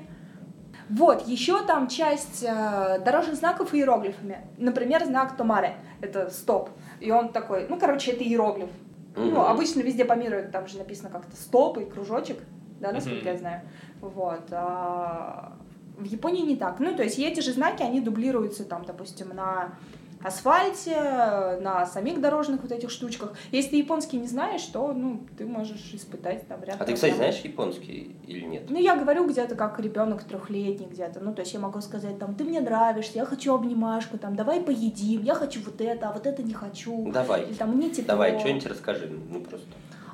[0.90, 4.38] Вот, еще там часть а, дорожных знаков иероглифами.
[4.58, 6.70] Например, знак Томаре, это стоп.
[7.00, 8.68] И он такой, ну, короче, это иероглиф.
[9.16, 9.40] Ну, Мгм.
[9.40, 12.38] обычно везде по миру там же написано как-то стоп и кружочек,
[12.80, 13.28] да, насколько Мгм.
[13.28, 13.60] я знаю.
[14.02, 14.42] Вот.
[14.52, 15.54] а
[15.96, 16.78] в Японии не так.
[16.78, 19.70] Ну, то есть эти же знаки, они дублируются там, допустим, на
[20.25, 20.95] асфальте,
[21.61, 23.33] на самих дорожных вот этих штучках.
[23.51, 27.11] Если ты японский не знаешь, то, ну, ты можешь испытать там ряд А ты, кстати,
[27.11, 27.31] проблем.
[27.31, 28.63] знаешь японский или нет?
[28.69, 31.19] Ну, я говорю где-то как ребенок трехлетний где-то.
[31.19, 34.61] Ну, то есть я могу сказать, там, ты мне нравишься, я хочу обнимашку, там, давай
[34.61, 37.11] поедим, я хочу вот это, а вот это не хочу.
[37.11, 37.43] Давай.
[37.43, 38.09] Или там, мне тепло.
[38.13, 39.67] Давай, что-нибудь расскажи, ну просто.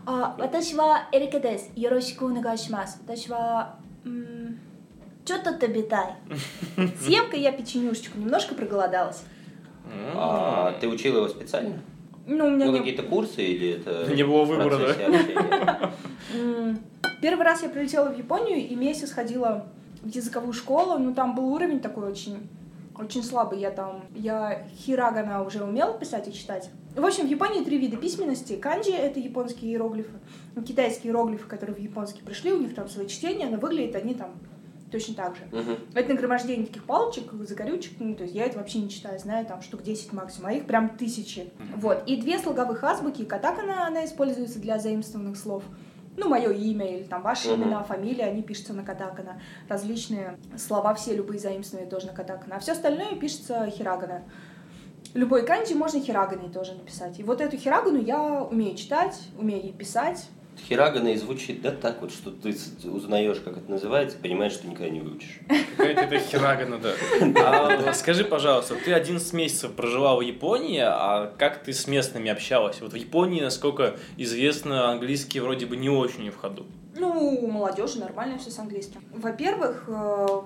[0.10, 1.70] あ、私はエリカです。
[1.76, 2.98] よろしくお願いします。
[3.06, 4.58] 私は、м,
[5.26, 6.14] что-то табитай.
[7.02, 9.26] Съем-ка я печенюшечку, немножко проголодалась.
[10.15, 11.81] А ты учил его специально?
[12.27, 14.07] Ну, у меня Ну, не- какие-то курсы или это...
[14.15, 15.93] Не было выбора, да?
[17.21, 19.67] Первый раз я прилетела в Японию и месяц ходила
[20.03, 22.49] в языковую школу, но там был уровень такой очень,
[22.99, 23.61] очень слабый.
[23.61, 26.71] Я там, я хирагана уже умела писать и читать.
[26.97, 28.57] В общем, в Японии три вида письменности.
[28.57, 30.13] Канджи— это японские иероглифы.
[30.55, 34.15] Ну, Китайские иероглифы, которые в японский пришли, у них там свои чтения, но выглядят они
[34.15, 34.31] там
[34.93, 35.43] точно так же.
[35.51, 35.77] Мгм.
[35.95, 39.63] Это нагромождение таких палочек, закорючек, ну, то есть я это вообще не читаю, знаю там
[39.63, 41.51] штук 10 максимум, а их прям тысячи.
[41.77, 45.65] Вот, и две слоговых азбуки, катакана, она используется для заимствованных слов.
[46.17, 47.63] Ну, мое имя или там ваши Мгм.
[47.65, 49.41] имена, фамилия, они пишутся на катакана.
[49.67, 52.57] Различные слова, все любые заимствованные тоже на катакана.
[52.57, 54.23] А все остальное пишется хирагана.
[55.15, 57.19] Любой канджи можно хираганой тоже написать.
[57.19, 60.29] И вот эту хирагану я умею читать, умею ей писать.
[60.69, 62.55] Хирагана и звучит, да, так вот, что ты
[62.89, 65.41] узнаешь, как это называется, понимаешь, что никогда не выучишь.
[65.77, 66.93] Какая-то это хирагана, да.
[67.89, 72.81] А скажи, пожалуйста, ты 11 месяцев прожила в Японии, а как ты с местными общалась?
[72.81, 76.67] Вот в Японии, насколько известно, английский вроде бы не очень в ходу.
[76.97, 79.03] Ну, у молодежи нормально все с английским.
[79.13, 79.85] Во-первых.
[79.89, 79.93] э,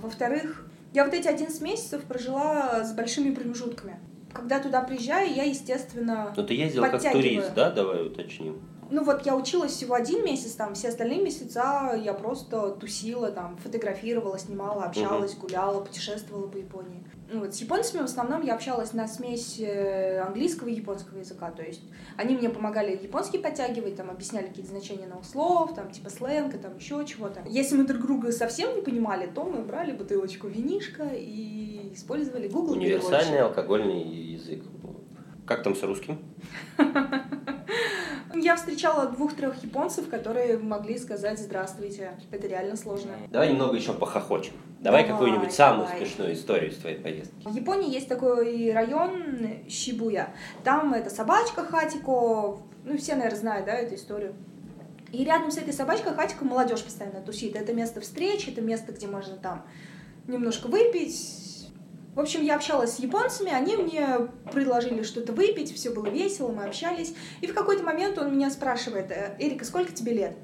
[0.00, 3.98] Во-вторых, я вот эти 11 месяцев прожила с большими промежутками.
[4.32, 6.32] Когда туда приезжаю, я, естественно...
[6.36, 8.60] Но ты ездил как турист, да, давай уточним.
[8.90, 13.56] Ну вот я училась всего один месяц, там все остальные месяца я просто тусила, там
[13.56, 17.04] фотографировала, снимала, общалась, гуляла, путешествовала по Японии.
[17.28, 21.50] Ну вот с японцами в основном я общалась на смесь э, английского и японского языка,
[21.50, 21.82] то есть
[22.16, 26.76] они мне помогали японский подтягивать, там объясняли какие-то значения новых слов, там типа сленга, там
[26.76, 27.42] еще чего-то.
[27.48, 32.74] Если мы друг друга совсем не понимали, то мы брали бутылочку винишка и использовали Google
[32.74, 33.58] Универсальный переводчик.
[33.58, 34.62] алкогольный язык.
[35.46, 36.18] Как там с русским?
[38.46, 42.12] Я встречала двух-трех японцев, которые могли сказать «здравствуйте».
[42.30, 43.10] Это реально сложно.
[43.28, 44.52] Давай немного еще похохочем.
[44.78, 45.98] Давай, Давай, какую-нибудь самую давай.
[45.98, 47.34] смешную историю из твоей поездки.
[47.44, 49.20] В Японии есть такой район
[49.68, 50.32] Шибуя.
[50.62, 52.60] Там это собачка Хатико.
[52.84, 54.36] Ну, все, наверное, знают, да, эту историю.
[55.10, 57.56] И рядом с этой собачкой Хатико молодежь постоянно тусит.
[57.56, 59.66] Это место встреч, это место, где можно там
[60.28, 61.55] немножко выпить.
[62.16, 64.08] В общем, я общалась с японцами, они мне
[64.50, 67.14] предложили что-то выпить, все было весело, мы общались.
[67.42, 70.36] И в какой-то момент он меня спрашивает, «Э, Эрика, сколько тебе лет?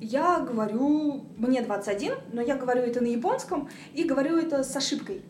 [0.00, 5.20] Я говорю, мне 21, но я говорю это на японском и говорю это с ошибкой.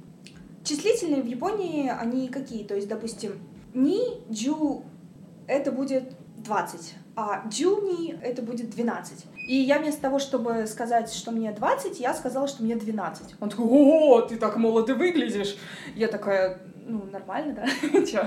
[0.62, 2.62] Числительные в Японии, они какие?
[2.62, 3.32] То есть, допустим,
[3.74, 4.84] ни, джу,
[5.48, 9.26] это будет 20, а джуни это будет 12.
[9.46, 13.34] И я вместо того, чтобы сказать, что мне 20, я сказала, что мне 12.
[13.40, 15.56] Он такой, о, ты так молодо выглядишь.
[15.94, 17.66] Я такая, ну, нормально, да?
[18.06, 18.26] Чё?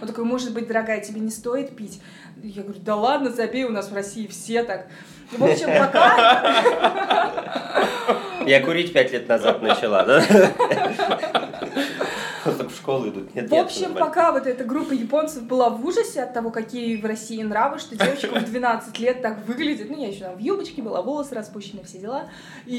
[0.00, 2.02] Он такой, может быть, дорогая, тебе не стоит пить?
[2.42, 4.88] Я говорю, да ладно, забей, у нас в России все так.
[5.30, 6.54] В общем, пока...
[8.46, 11.45] Я курить пять лет назад начала, да?
[12.86, 13.34] Школу идут.
[13.34, 14.06] Нет, В нет, общем, нормально.
[14.06, 17.96] пока вот эта группа японцев была в ужасе от того, какие в России нравы, что
[17.96, 19.90] девочка в 12 лет так выглядит.
[19.90, 22.28] Ну, я еще там в юбочке была, волосы распущены, все дела.
[22.64, 22.76] И,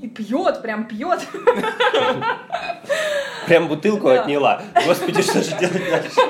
[0.00, 1.26] и, и пьет, прям пьет.
[3.46, 4.22] Прям бутылку Да.
[4.22, 4.62] отняла.
[4.86, 6.20] Господи, что же делать дальше?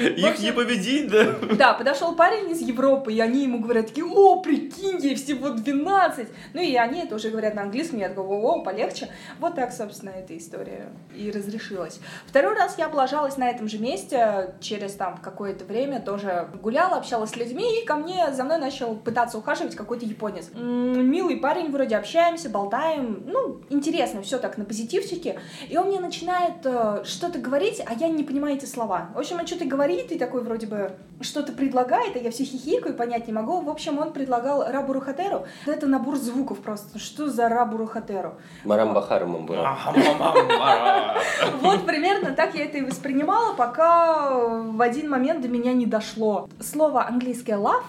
[0.00, 1.34] Их не победить, да?
[1.56, 6.28] Да, подошел парень из Европы, и они ему говорят такие, о, прикинь, ей всего 12.
[6.54, 9.08] Ну и они это уже говорят на английском, я такой, о, полегче.
[9.38, 12.00] Вот так, собственно, эта история и разрешилась.
[12.26, 17.30] Второй раз я облажалась на этом же месте, через там какое-то время тоже гуляла, общалась
[17.30, 20.50] с людьми, и ко мне за мной начал пытаться ухаживать какой-то японец.
[20.54, 25.40] Милый парень, вроде общаемся, болтаем, ну, интересно, все так на позитивчике.
[25.68, 29.10] И он мне начинает э, что-то говорить, а я не понимаю эти слова.
[29.14, 32.94] В общем, он что-то говорит и такой вроде бы что-то предлагает, а я все хихикаю,
[32.94, 33.60] понять не могу.
[33.60, 35.46] В общем, он предлагал Рабуру Хатеру.
[35.66, 36.98] Это набор звуков просто.
[36.98, 38.34] Что за Рабуру Хатеру?
[38.64, 39.70] Марам Мамбура.
[39.70, 41.14] Ахамамамбара.
[41.62, 46.48] Вот примерно так я это и воспринимала, пока в один момент до меня не дошло.
[46.60, 47.84] Слово английское love,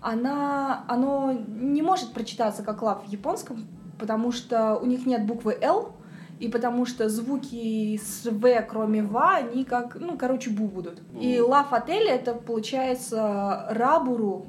[0.00, 3.66] она, оно не может прочитаться как love в японском,
[3.98, 5.92] потому что у них нет буквы L,
[6.38, 11.00] и потому что звуки с В, кроме ва, они как, ну, короче, бу будут.
[11.18, 14.46] И love отель это получается рабуру,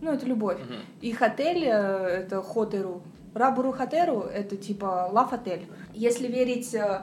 [0.00, 0.58] ну, это любовь.
[0.60, 0.80] Мгм.
[1.00, 3.02] И хотель э, это хотеру.
[3.34, 5.66] Рабуру хатеру это типа лав отель.
[5.92, 7.02] Если верить э,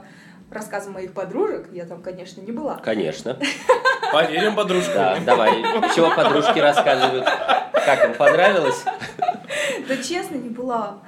[0.50, 2.76] рассказам моих подружек, я там, конечно, не была.
[2.76, 3.38] Конечно.
[4.12, 4.94] Поверим подружку.
[4.94, 5.62] Да, давай.
[5.94, 7.24] Чего подружки рассказывают?
[7.24, 8.84] Как им понравилось?
[9.88, 10.98] Да честно, не была.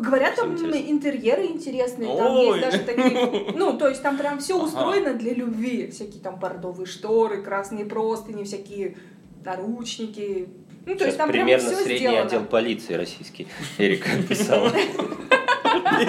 [0.00, 0.90] Говорят, там интересно.
[0.90, 2.46] интерьеры интересные, там Ой.
[2.46, 4.64] есть даже такие, ну, то есть там прям все Ага.
[4.66, 5.90] устроено для любви.
[5.90, 8.96] Всякие там бордовые шторы, красные простыни, всякие
[9.44, 10.48] наручники.
[10.86, 12.22] Ну, то Сейчас есть там прям примерно все средний сделано.
[12.22, 13.48] отдел полиции российский.
[13.78, 14.70] Эрика писала.
[15.98, 16.06] Мне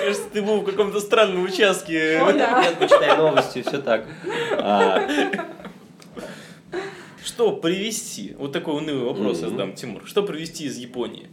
[0.00, 2.20] кажется, ты был в каком-то странном участке.
[2.32, 4.06] Нет, почитай новости, все так.
[4.52, 5.06] А,
[7.24, 8.34] Что привезти?
[8.38, 10.02] Вот такой унылый вопрос я задам, Тимур.
[10.06, 11.28] Что привезти из Японии?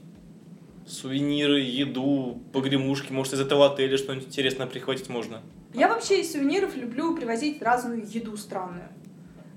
[0.86, 5.41] Сувениры, еду, погремушки, может, из этого отеля что-нибудь интересное прихватить можно?
[5.74, 8.89] Я вообще из сувениров люблю привозить разную еду странную.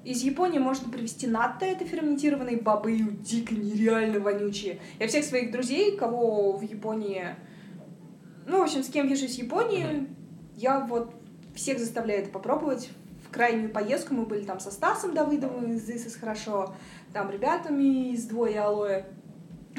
[0.04, 4.78] Из Японии можно привезти натто, это ферментированные бобы, дико нереально вонючие.
[4.98, 7.34] Я всех своих друзей, кого в Японии...
[8.46, 10.06] Ну, в общем, с кем вижу из Японии,
[10.56, 11.14] я вот
[11.54, 12.90] всех заставляю это попробовать.
[13.26, 16.74] В крайнюю поездку мы были там со Стасом Давыдовым из This is хорошо,
[17.14, 19.06] там ребятами из Двое Алоэ.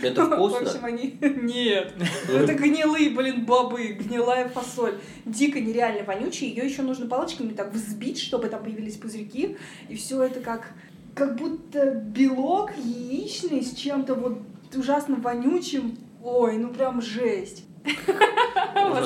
[0.01, 0.87] Это В общем, вкусно?
[0.87, 1.17] они...
[1.21, 1.93] Нет.
[2.29, 4.95] Это гнилые, блин, бобы, гнилая фасоль.
[5.25, 6.49] Дико нереально вонючая.
[6.49, 9.57] Ее еще нужно палочками так взбить, чтобы там появились пузырьки.
[9.89, 10.73] И все это как
[11.13, 14.41] как будто белок яичный с чем-то вот
[14.75, 15.97] ужасно вонючим.
[16.21, 17.64] Ой, ну прям жесть.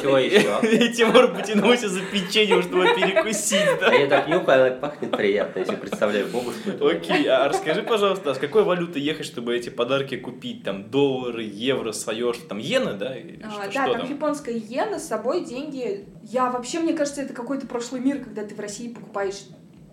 [0.02, 0.94] Чего еще?
[0.94, 3.94] Тимур потянулся за печеньем, чтобы перекусить, А да?
[3.94, 6.70] я так нюхаю, она пахнет приятно, если представляю бабушку.
[6.86, 10.64] Окей, а расскажи, пожалуйста, а с какой валюты ехать, чтобы эти подарки купить?
[10.64, 13.16] Там доллары, евро, свое, что там, иены, да?
[13.44, 16.06] А, да, там, японская иена, с собой деньги.
[16.24, 19.44] Я вообще, мне кажется, это какой-то прошлый мир, когда ты в России покупаешь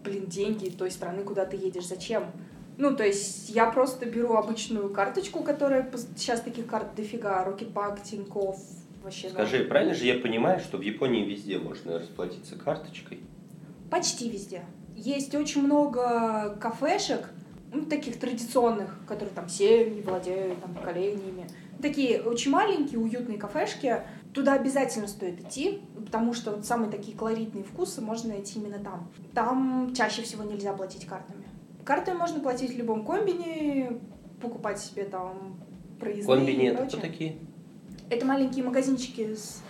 [0.04, 2.30] блин, деньги той страны, куда ты едешь, зачем?
[2.78, 8.56] Ну, то есть я просто беру обычную карточку, которая сейчас таких карт дофига, Рокетбанк, Тинькофф,
[9.06, 9.30] вообще.
[9.30, 9.46] да.
[9.46, 13.20] Скажи, правильно же я понимаю, что в Японии везде можно расплатиться карточкой?
[13.90, 14.62] Почти везде.
[14.94, 17.30] Есть очень много кафешек,
[17.72, 21.46] ну, таких традиционных, которые там семьи владеют там, поколениями.
[21.80, 24.02] Такие очень маленькие, уютные кафешки.
[24.32, 29.10] Туда обязательно стоит идти, потому что вот самые такие колоритные вкусы можно найти именно там.
[29.34, 31.44] Там чаще всего нельзя платить картами.
[31.84, 34.00] Картами можно платить в любом комбине,
[34.40, 35.58] покупать себе там
[36.00, 37.36] проездные Комбини и это кто такие?
[38.08, 39.62] Это маленькие магазинчики с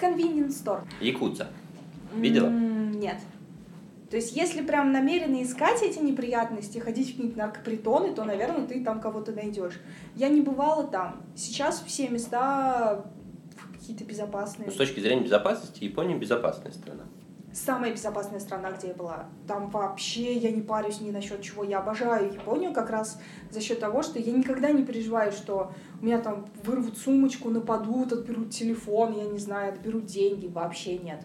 [0.00, 0.82] convenience store.
[1.00, 1.48] Якудза.
[2.14, 2.48] Видела?
[2.48, 3.18] Нет.
[4.10, 8.84] То есть, если прям намеренно искать эти неприятности, ходить в какие-нибудь наркопритоны, то, наверное, ты
[8.84, 9.80] там кого-то найдешь.
[10.14, 11.22] Я не бывала там.
[11.34, 13.06] Сейчас все места
[13.72, 14.66] какие-то безопасные.
[14.66, 17.02] Ну, с точки зрения безопасности, Япония безопасная страна.
[17.54, 19.28] Самая безопасная страна, где я была.
[19.46, 21.62] Там вообще я не парюсь ни насчет чего.
[21.62, 23.20] Я обожаю Японию как раз
[23.52, 28.12] за счет того, что я никогда не переживаю, что у меня там вырвут сумочку, нападут,
[28.12, 30.48] отберут телефон, я не знаю, отберут деньги.
[30.48, 31.24] Вообще нет.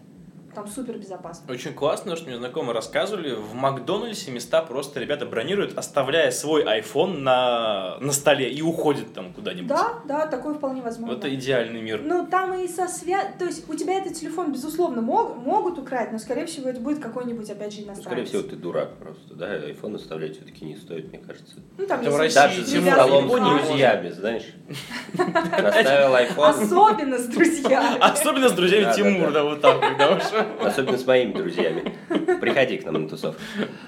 [0.56, 1.52] Там супер безопасно.
[1.52, 7.18] Очень классно, что мне знакомые рассказывали, в Макдональдсе места просто ребята бронируют, оставляя свой iPhone
[7.20, 9.68] на, на столе и уходят там куда-нибудь.
[9.68, 11.16] Да, да, такое вполне возможно.
[11.16, 12.02] Это идеальный мир.
[12.04, 13.32] Ну, там и со свя...
[13.38, 17.00] То есть у тебя этот телефон, безусловно, мог- могут украсть, но, скорее всего, это будет
[17.00, 18.06] какой-нибудь, опять же, Ну, иностранец.
[18.06, 19.52] скорее всего, ты дурак просто, да?
[19.52, 21.56] Айфон оставлять все-таки не стоит, мне кажется.
[21.78, 24.44] Ну, там Это в России Даже привязанный столом с друзьями, знаешь.
[25.14, 26.50] Оставил айфон.
[26.50, 27.98] Особенно с друзьями.
[28.00, 30.24] Особенно с друзьями Да, да, вот так, когда уж.
[30.62, 31.94] Особенно с моими друзьями.
[32.40, 33.42] Приходи к нам на тусовку.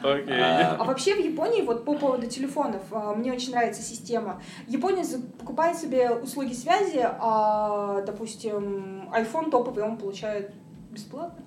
[0.03, 0.25] Окей.
[0.29, 4.41] А, А вообще в Японии, вот по поводу телефонов, а, мне очень нравится система.
[4.67, 5.03] Япония
[5.39, 10.51] покупает себе услуги связи, а, допустим, iPhone топовый он получает
[10.91, 11.43] бесплатно.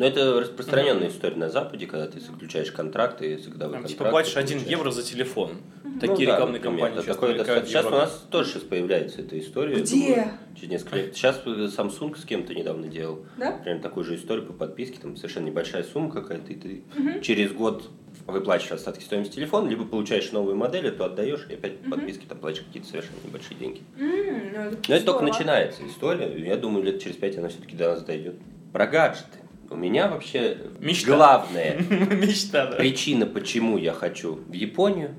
[0.00, 4.34] Ну, это распространенная история на Западе, когда ты заключаешь контракт и согласовываешь Там, типа платишь
[4.34, 5.58] 1 евро за телефон.
[6.00, 6.58] Такие Ну рекламные
[6.94, 7.68] да, сейчас такое достаточно.
[7.68, 9.74] Сейчас у нас тоже сейчас появляется эта история.
[9.74, 9.84] Где?
[10.14, 11.14] думаю, через несколько лет.
[11.14, 13.26] Сейчас Samsung с кем-то недавно делал.
[13.36, 13.58] Да?
[13.58, 14.98] Например, такую же историю по подписке.
[15.02, 16.82] Там совершенно небольшая сумма какая-то, и ты
[17.20, 17.90] через год
[18.26, 22.38] выплачиваешь остатки стоимости телефона, либо получаешь новую модель, эту отдаешь, и опять по подписке там
[22.38, 23.82] платишь какие-то совершенно небольшие деньги.
[23.98, 26.42] Ну, это Но это только начинается история.
[26.42, 28.36] Я думаю, лет через пять она все-таки до нас дойдет.
[28.72, 29.39] Про гаджеты.
[29.70, 31.14] У меня вообще Мечта.
[31.14, 32.76] главная Мечта, да.
[32.76, 35.14] причина, почему я хочу в Японию,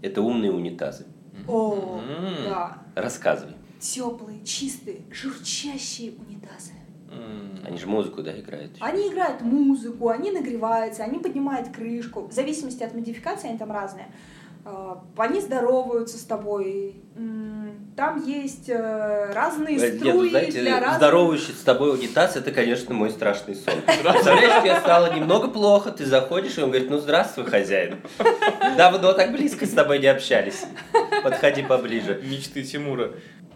[0.00, 1.06] это умные унитазы.
[1.48, 2.44] О, М.
[2.44, 2.82] да.
[2.94, 3.54] Рассказывай.
[3.80, 6.72] Теплые, чистые, журчащие унитазы.
[7.64, 8.72] Они же музыку, да, играют?
[8.80, 12.26] Они играют музыку, они нагреваются, они поднимают крышку.
[12.28, 14.06] В зависимости от модификации они там разные.
[14.68, 16.96] А, Они здороваются с тобой.
[17.96, 20.96] Там есть э, разные Нет, струи ну, знаете, для разных...
[20.96, 23.74] здоровающийся с тобой унитаз, это, конечно, мой страшный сон.
[23.86, 28.00] Представляешь, тебе стало немного плохо, ты заходишь, и он говорит, ну, здравствуй, хозяин.
[28.76, 30.64] Давно так близко с тобой не общались.
[31.22, 32.20] Подходи поближе.
[32.22, 33.12] Мечты Тимура.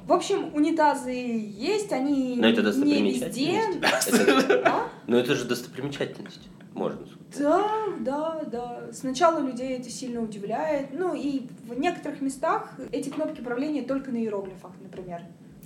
[0.06, 3.60] В общем, унитазы есть, они Но это не везде.
[3.60, 4.88] Это- А?
[5.06, 6.48] Ну, это же достопримечательность.
[6.72, 7.19] Можно сказать.
[7.38, 7.66] Да,
[8.00, 8.88] да, да.
[8.92, 10.92] Сначала людей это сильно удивляет.
[10.92, 15.22] Ну и в некоторых местах эти кнопки управления только на иероглифах, например.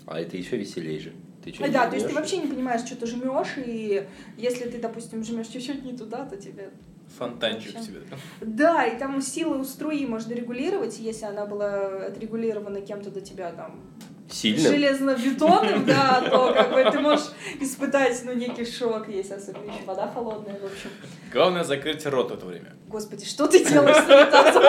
[0.07, 1.13] А это еще веселее же.
[1.43, 4.07] Ты чё, А, не да, то есть ты вообще не понимаешь, что ты жмешь, и
[4.37, 6.71] если ты, допустим, жмешь чуть-чуть не туда, то тебе.
[7.19, 8.01] Фонтанчик тебе.
[8.41, 13.53] Да, и там силу у струи можно регулировать, если она была отрегулирована кем-то до тебя
[13.53, 13.81] там
[14.29, 14.69] Сильно?
[14.69, 17.27] железно-бетонным, да, то как бы ты можешь
[17.61, 20.91] испытать, ну, некий шок, если особенно еще вода холодная, в общем.
[21.33, 22.73] Главное закрыть рот в это время.
[22.89, 24.63] Господи, что ты делаешь с унитазом?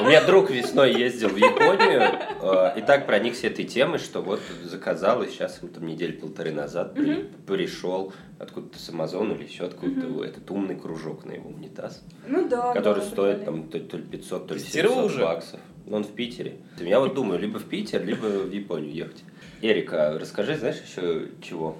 [0.00, 2.02] У меня друг весной ездил в Японию
[2.40, 6.50] э, и так проникся этой темой, что вот заказал, и сейчас он там недели полторы
[6.50, 12.02] назад при- пришел откуда-то с Амазона или еще откуда-то этот умный кружок на его унитаз,
[12.26, 12.72] Ну да.
[12.72, 15.20] который стоит там то, ли 500, то ли Тестировал 700 уже?
[15.24, 15.60] баксов.
[15.86, 16.56] Но он в Питере.
[16.78, 19.22] Я вот думаю, либо в Питер, либо в Японию ехать.
[19.60, 21.76] Эрика, расскажи, знаешь, еще чего?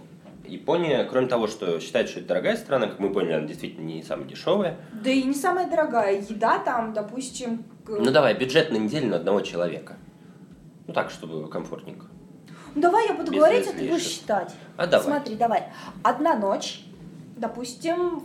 [0.47, 4.03] Япония, кроме того, что считает, что это дорогая страна, как мы поняли, она действительно не
[4.03, 4.76] самая дешевая.
[4.93, 6.20] Да и не самая дорогая.
[6.20, 7.64] Еда там, допустим...
[7.86, 9.97] Ну давай, бюджет на неделю на одного человека.
[10.86, 12.07] Ну так, чтобы комфортненько.
[12.74, 14.53] Ну, давай я буду Без говорить, а ты будешь считать.
[14.76, 15.07] А давай.
[15.07, 15.64] Смотри, давай.
[16.03, 16.84] Одна ночь,
[17.36, 18.22] допустим,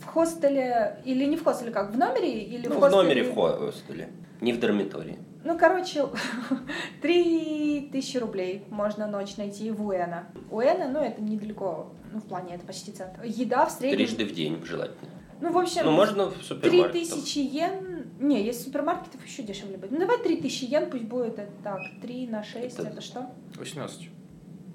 [0.00, 2.42] в хостеле, или не в хостеле, как, в номере?
[2.42, 3.02] Или Ну, в, в хостеле?
[3.02, 4.08] номере в хостеле,
[4.40, 5.18] не в дармитории.
[5.44, 6.06] Ну, короче,
[7.02, 10.26] три тысячи рублей можно ночь найти в Уэна.
[10.50, 13.22] Уэна, ну, это недалеко, ну, в плане, это почти центр.
[13.24, 13.96] Еда в среднем...
[13.98, 15.10] Трижды в день желательно.
[15.40, 16.92] Ну, в общем, Ну, можно в три супермаркет.
[16.92, 18.06] тысячи йен...
[18.20, 19.90] Не, есть супермаркетов еще дешевле будет.
[19.90, 21.80] Ну, давай три тысячи йен, пусть будет это так.
[22.00, 23.28] Три на шесть, Это- это что?
[23.58, 24.08] 18.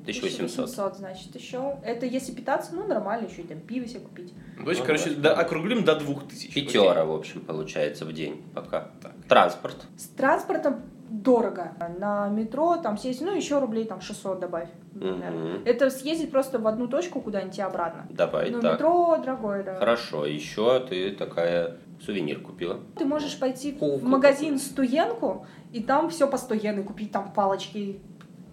[0.02, 0.66] 1800.
[0.66, 1.78] 1800, значит, еще.
[1.84, 4.34] Это если питаться, ну, нормально, еще и там пиво себе купить.
[4.58, 5.36] Ну, То есть, Ну, короче, да.
[5.36, 6.54] до- округлим до 2000.
[6.54, 8.92] Пятера, в общем, получается в день пока.
[9.02, 9.14] Так.
[9.28, 9.76] Транспорт.
[9.98, 11.74] С транспортом дорого.
[12.00, 14.70] На метро там сесть, ну, еще рублей там 600 добавь.
[14.94, 15.64] Мгм.
[15.66, 18.08] Это съездить просто в одну точку куда-нибудь и обратно.
[18.10, 18.74] Давай ну, так.
[18.74, 19.76] метро дорогое, да.
[19.76, 22.80] Хорошо, еще ты такая сувенир купила.
[22.98, 27.12] Ты можешь пойти Куклу в магазин Стуенку, и там все по 100 йен, и купить
[27.12, 28.00] там палочки.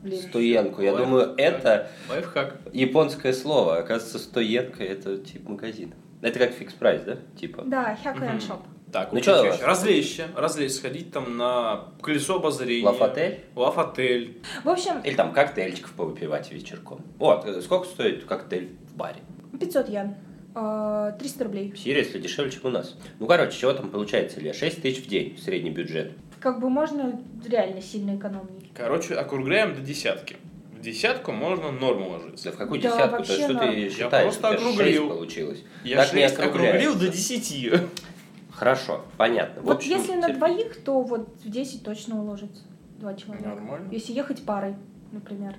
[0.03, 0.21] Блин.
[0.21, 0.83] Стоенку.
[0.83, 2.59] Я Лайф- думаю, это Лайфхак.
[2.75, 3.79] японское слово.
[3.79, 5.95] Оказывается, стоенка это тип магазин.
[6.21, 7.17] Это как Fix Price, да?
[7.39, 7.63] Типа.
[7.65, 8.39] Да, 百円.
[8.39, 8.61] ショップ.
[8.95, 12.87] Так, Ну что, развлечься, развлечься, сходить там на колесо обозрения.
[12.87, 13.41] Love отель?
[13.57, 14.41] Love отель.
[14.63, 17.01] В общем, Или там коктейльчиков повыпивать вечерком.
[17.19, 19.17] Вот, э, сколько стоит коктейль в баре?
[19.59, 20.15] 500 йен.
[20.55, 21.75] Э, 300 рублей.
[21.77, 22.95] Серьезно, дешевле, чем у нас.
[23.19, 24.53] Ну, короче, чего там получается, Илья?
[24.55, 26.13] 6 тысяч в день, средний бюджет.
[26.39, 28.71] Как бы можно реально сильно экономить.
[28.77, 30.37] Короче, округляем до десятки.
[30.73, 32.45] В десятку можно норму ложиться.
[32.45, 33.11] Да в какую Да, десятку?
[33.11, 33.71] То вообще есть, что норм.
[33.75, 34.23] ты Я считаешь?
[34.35, 35.09] просто У тебя округлил.
[35.09, 35.65] получилось.
[35.83, 37.73] Я Так не 6 округлил до 10.
[38.55, 39.63] Хорошо, понятно.
[39.63, 42.63] Вот общем, если на двоих, то вот в 10 точно уложится.
[42.99, 43.49] Два человека.
[43.49, 43.89] Нормально.
[43.91, 44.77] Если ехать парой,
[45.13, 45.57] например.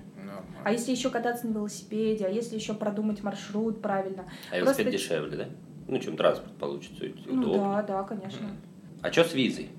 [0.63, 4.25] А если еще кататься на велосипеде, а если еще продумать маршрут правильно.
[4.51, 5.45] А велосипед просто- дешевле, да?
[5.87, 8.47] Ну, чем транспорт получится, Ну да, да, конечно.
[9.01, 9.69] А что с визой?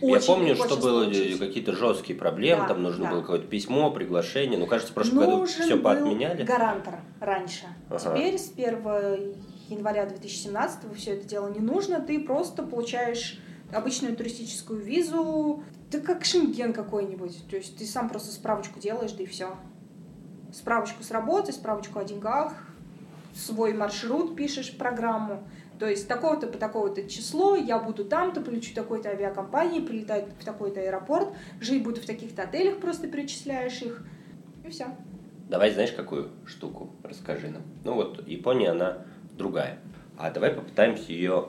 [0.00, 1.38] Я Очень помню, легко что было получить.
[1.40, 3.10] какие-то жесткие проблемы, Да, там нужно да.
[3.10, 4.56] было какое-то письмо, приглашение.
[4.56, 6.44] Ну, кажется, в прошлом году Нужен все был поотменяли.
[6.44, 7.64] гарантор раньше.
[7.88, 7.98] Ага.
[8.16, 9.34] Теперь с 1
[9.70, 12.00] января 2017 все это дело не нужно.
[12.00, 13.40] Ты просто получаешь
[13.72, 15.62] обычную туристическую визу.
[15.90, 17.48] Да как шенген какой-нибудь.
[17.48, 19.56] То есть ты сам просто справочку делаешь, да и все.
[20.52, 22.52] Справочку с работы, справочку о деньгах,
[23.34, 25.42] свой маршрут пишешь, программу.
[25.78, 30.80] То есть такого-то по такого-то число, я буду там-то, полечу такой-то авиакомпании, прилетаю в такой-то
[30.80, 34.04] аэропорт, жить буду в таких-то отелях, просто перечисляешь их.
[34.64, 34.88] И все.
[35.48, 37.62] Давай, знаешь, какую штуку расскажи нам.
[37.82, 39.06] Ну вот, Япония, она
[39.40, 39.78] другая.
[40.18, 41.48] А давай попытаемся ее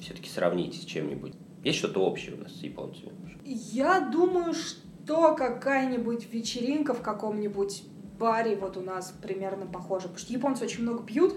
[0.00, 1.34] все-таки сравнить с чем-нибудь.
[1.62, 3.12] Есть что-то общее у нас с японцами?
[3.44, 7.84] Я думаю, что какая-нибудь вечеринка в каком-нибудь
[8.18, 10.08] баре вот у нас примерно похожа.
[10.08, 11.34] Потому что японцы очень много пьют,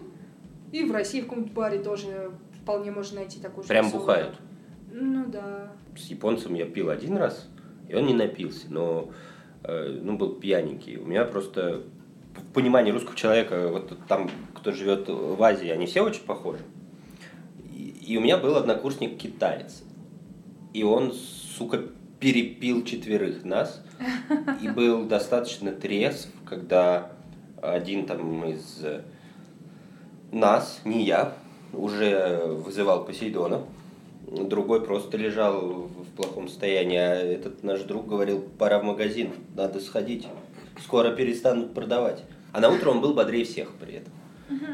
[0.71, 2.31] и в России в каком-нибудь баре тоже
[2.61, 4.05] вполне можно найти такую же Прям веселую.
[4.05, 4.35] бухают.
[4.91, 5.71] Ну да.
[5.95, 7.47] С японцем я пил один раз,
[7.87, 9.11] и он не напился, но
[9.63, 10.97] э, ну, был пьяненький.
[10.97, 11.83] У меня просто
[12.53, 16.63] понимании русского человека, вот там, кто живет в Азии, они все очень похожи.
[17.73, 19.83] И, у меня был однокурсник китаец.
[20.73, 21.81] И он, сука,
[22.19, 23.83] перепил четверых нас.
[24.61, 27.11] И был достаточно трезв, когда
[27.61, 29.01] один там из э,
[30.31, 31.33] нас, не я,
[31.73, 33.63] уже вызывал Посейдона.
[34.27, 39.79] Другой просто лежал в плохом состоянии, а этот наш друг говорил, пора в магазин, надо
[39.79, 40.27] сходить,
[40.79, 42.23] скоро перестанут продавать.
[42.53, 44.13] А на утро он был бодрее всех при этом.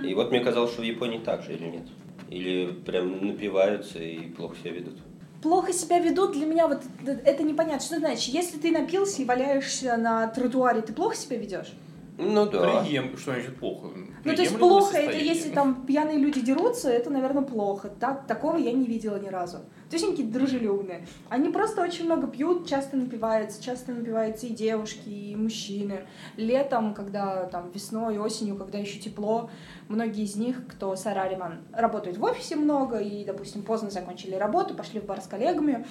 [0.03, 1.83] И вот мне казалось, что в Японии так же или нет?
[2.29, 4.95] Или прям напиваются и плохо себя ведут?
[5.41, 7.79] Плохо себя ведут, для меня вот это- непонятно.
[7.79, 11.71] Что значит, если ты напился и валяешься на тротуаре, ты плохо себя ведешь?
[12.17, 12.81] Ну да.
[12.81, 13.89] Прием, что значит плохо?
[14.23, 15.35] Ну, то есть плохо, это состояние.
[15.35, 17.89] если там пьяные люди дерутся, это, наверное, плохо.
[17.99, 19.59] Так, такого я не видела ни разу.
[19.89, 21.07] То есть они какие-то дружелюбные.
[21.29, 26.07] Они просто очень много пьют, часто напиваются, часто напиваются и девушки, и мужчины.
[26.37, 29.51] Летом, когда там весной, осенью, когда еще тепло,
[29.87, 34.99] многие из них, кто сарариман, работают в офисе много и, допустим, поздно закончили работу, пошли
[34.99, 35.85] в бар с коллегами,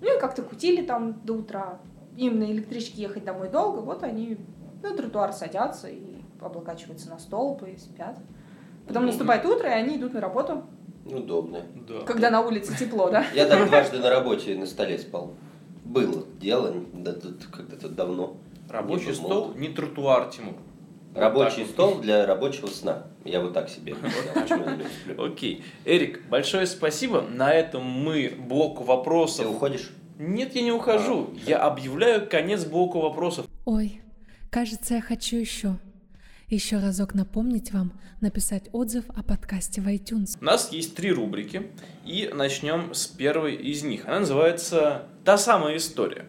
[0.00, 1.80] ну и как-то кутили там до утра.
[2.16, 4.38] Им на электричке ехать домой долго, вот они
[4.82, 6.02] на тротуар садятся и
[6.40, 8.18] облокачиваются на столб и спят.
[8.86, 9.06] Потом Удобно.
[9.06, 10.64] наступает утро, и они идут на работу,
[11.06, 11.62] Удобно.
[11.88, 12.00] Да.
[12.04, 13.24] когда на улице тепло, да?
[13.34, 15.32] Я так дважды на работе на столе спал.
[15.84, 18.36] Было дело да, да, когда-то давно.
[18.68, 20.54] Рабочий стол, не тротуар, Тимур.
[21.14, 23.04] Рабочий стол для рабочего сна.
[23.24, 23.94] Я вот так себе.
[25.18, 25.64] Окей.
[25.84, 27.20] Эрик, большое спасибо.
[27.20, 29.46] На этом мы блок Ты вопросов...
[29.50, 29.90] уходишь?
[30.18, 31.30] Нет, я не ухожу.
[31.46, 33.46] Я объявляю конец блока вопросов.
[33.64, 34.01] Ой,
[34.52, 35.78] кажется, я хочу еще.
[36.48, 40.36] Еще разок напомнить вам написать отзыв о подкасте в iTunes.
[40.38, 41.70] У нас есть три рубрики,
[42.04, 44.06] и начнем с первой из них.
[44.06, 46.26] Она называется «Та самая история».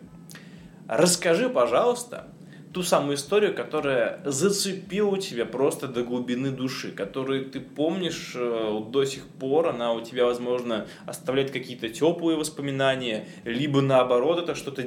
[0.87, 2.29] Расскажи, пожалуйста,
[2.73, 9.03] ту самую историю, которая зацепила тебя просто до глубины души, которую ты помнишь э, до
[9.03, 14.85] сих пор, она у тебя, возможно, оставляет какие-то теплые воспоминания, либо наоборот, это что-то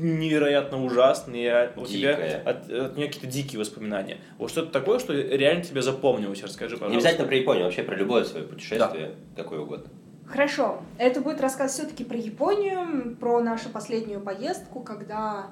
[0.00, 4.18] невероятно ужасное, а у тебя от, от нее какие-то дикие воспоминания.
[4.38, 6.90] Вот что-то такое, что реально тебе запомнилось, расскажи, пожалуйста.
[6.90, 9.88] Не обязательно про Японию, вообще про любое свое путешествие, какое угодно.
[10.26, 10.82] Хорошо.
[10.98, 15.46] Это будет рассказ все-таки про Японию, про нашу последнюю поездку, когда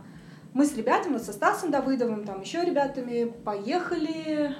[0.53, 4.55] Мы с ребятами, вот со Стасом Давыдовым, там еще ребятами поехали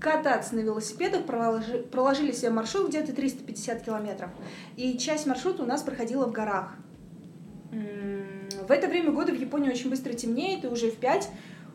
[0.00, 4.30] кататься на велосипедах, проложи, проложили себе маршрут где-то 350 километров.
[4.76, 6.74] И часть маршрута у нас проходила в горах.
[8.66, 11.30] В это время года в Японии очень быстро темнеет, и уже в 5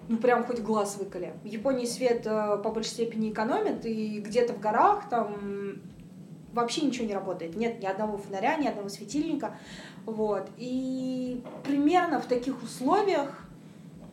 [0.09, 1.33] ну прям хоть глаз выколи.
[1.43, 5.81] В Японии свет э, по большей степени экономит, и где-то в горах там
[6.51, 7.55] вообще ничего не работает.
[7.55, 9.55] Нет ни одного фонаря, ни одного светильника.
[10.05, 10.49] Вот.
[10.57, 13.45] И примерно в таких условиях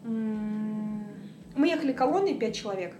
[0.05, 2.95] мы ехали колонной пять человек.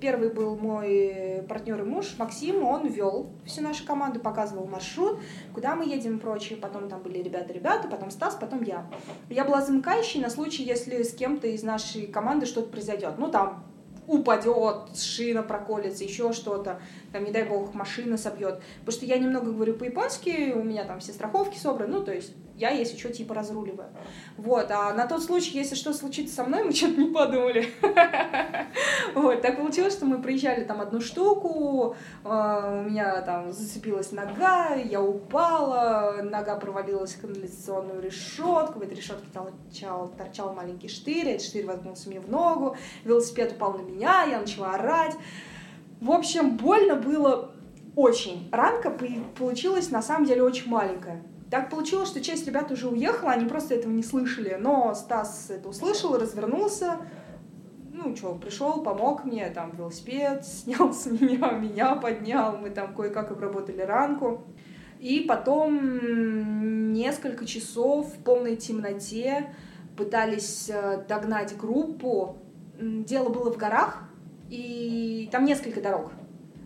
[0.00, 5.20] Первый был мой партнер и муж Максим, он вел всю нашу команду, показывал маршрут,
[5.52, 6.58] куда мы едем и прочее.
[6.58, 8.90] Потом там были ребята-ребята, потом Стас, потом я.
[9.28, 13.18] Я была замыкающей на случай, если с кем-то из нашей команды что-то произойдет.
[13.18, 13.64] Ну, там
[14.06, 16.80] упадет, шина проколется, еще что-то,
[17.12, 18.60] там, не дай бог, машина собьет.
[18.80, 22.34] Потому что я немного говорю по-японски, у меня там все страховки собраны, ну, то есть
[22.56, 23.90] я, если что, типа разруливаю.
[24.36, 27.68] Вот, а на тот случай, если что случится со мной, мы что-то не подумали.
[29.14, 31.94] Вот, так получилось, что мы проезжали там одну штуку,
[32.24, 38.94] а, у меня там зацепилась нога, я упала, нога провалилась в канализационную решетку, в этой
[38.94, 44.24] решетке торчал, торчал маленький штырь, этот штырь воткнулся мне в ногу, велосипед упал на меня,
[44.24, 45.14] я начала орать.
[46.00, 47.52] В общем, больно было
[47.94, 48.48] очень.
[48.50, 51.22] Ранка получилась на самом деле очень маленькая.
[51.50, 54.56] Так получилось, что часть ребят уже уехала, они просто этого не слышали.
[54.58, 56.98] Но Стас это услышал, развернулся,
[57.92, 63.30] ну что, пришел, помог мне, там, велосипед снял с меня, меня поднял, мы там кое-как
[63.30, 64.44] обработали ранку.
[64.98, 69.54] И потом несколько часов в полной темноте
[69.96, 72.38] пытались э, догнать группу.
[72.80, 74.08] Дело было в горах,
[74.50, 76.12] и там несколько дорог.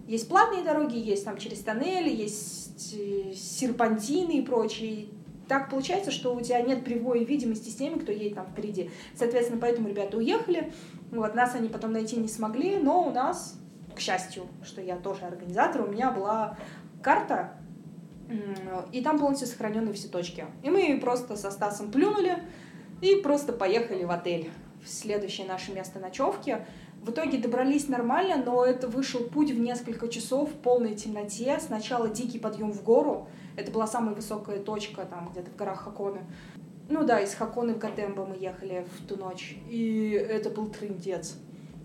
[0.09, 5.09] Есть платные дороги, есть там через тоннели, есть э, серпантины и прочие.
[5.47, 8.91] Так получается, что у тебя нет прямой видимости с теми, кто едет там впереди.
[9.15, 10.73] Соответственно, поэтому ребята уехали.
[11.11, 13.59] Вот, нас они потом найти не смогли, но у нас,
[13.95, 16.57] к счастью, что я тоже организатор, у меня была
[17.03, 17.53] карта,
[18.93, 20.47] и там полностью сохранены все точки.
[20.63, 22.43] И мы просто со Стасом плюнули
[23.03, 24.51] и просто поехали в отель.
[24.83, 26.65] В следующее наше место ночевки.
[27.03, 31.59] В итоге добрались нормально, но это вышел путь в несколько часов в полной темноте.
[31.61, 33.29] Сначала дикий подъем в гору.
[33.57, 36.21] Это была самая высокая точка там где-то в горах Хаконы.
[36.89, 39.57] Ну да, из Хаконы в Гатембо мы ехали в ту ночь.
[39.69, 41.37] И это был трындец.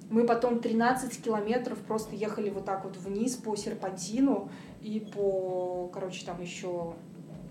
[0.10, 4.50] Мы потом 13 километров просто ехали вот так вот вниз по серпантину
[4.82, 6.94] и по, короче, там еще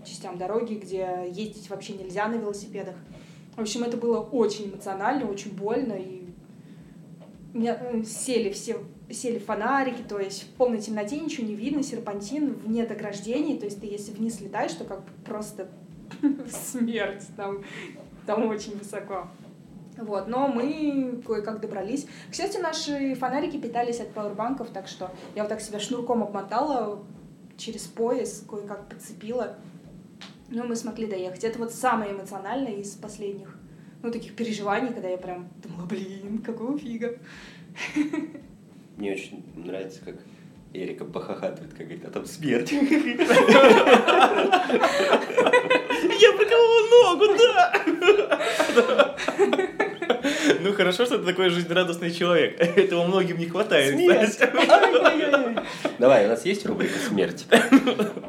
[0.05, 2.95] частям дороги, где ездить вообще нельзя на велосипедах.
[3.55, 6.22] В общем, это было очень эмоционально, очень больно, и
[7.53, 8.79] меня сели все
[9.09, 13.79] сели фонарики, то есть в полной темноте ничего не видно, серпантин вне ограждений, то есть
[13.79, 15.69] ты если вниз летаешь, то как просто
[16.49, 17.63] смерть там,
[18.25, 19.27] там очень высоко.
[19.97, 22.07] Вот, но мы кое-как добрались.
[22.31, 27.03] К счастью, наши фонарики питались от пауэрбанков, так что я вот так себя шнурком обмотала
[27.57, 29.57] через пояс, кое-как подцепила.
[30.49, 31.43] Ну, мы смогли доехать.
[31.43, 33.55] Это вот самое эмоциональное из последних
[34.03, 37.17] ну, таких переживаний, когда я прям думала, блин, какого фига.
[38.97, 40.15] Мне очень нравится, как
[40.73, 42.71] Эрика похохатывает, как говорит, а там смерть.
[42.71, 42.79] Я
[46.37, 49.15] приколола ногу, да!
[50.59, 52.59] Ну хорошо, что ты такой жизнерадостный человек.
[52.59, 53.95] Этого многим не хватает.
[55.99, 57.45] Давай, у нас есть рубрика «Смерть»?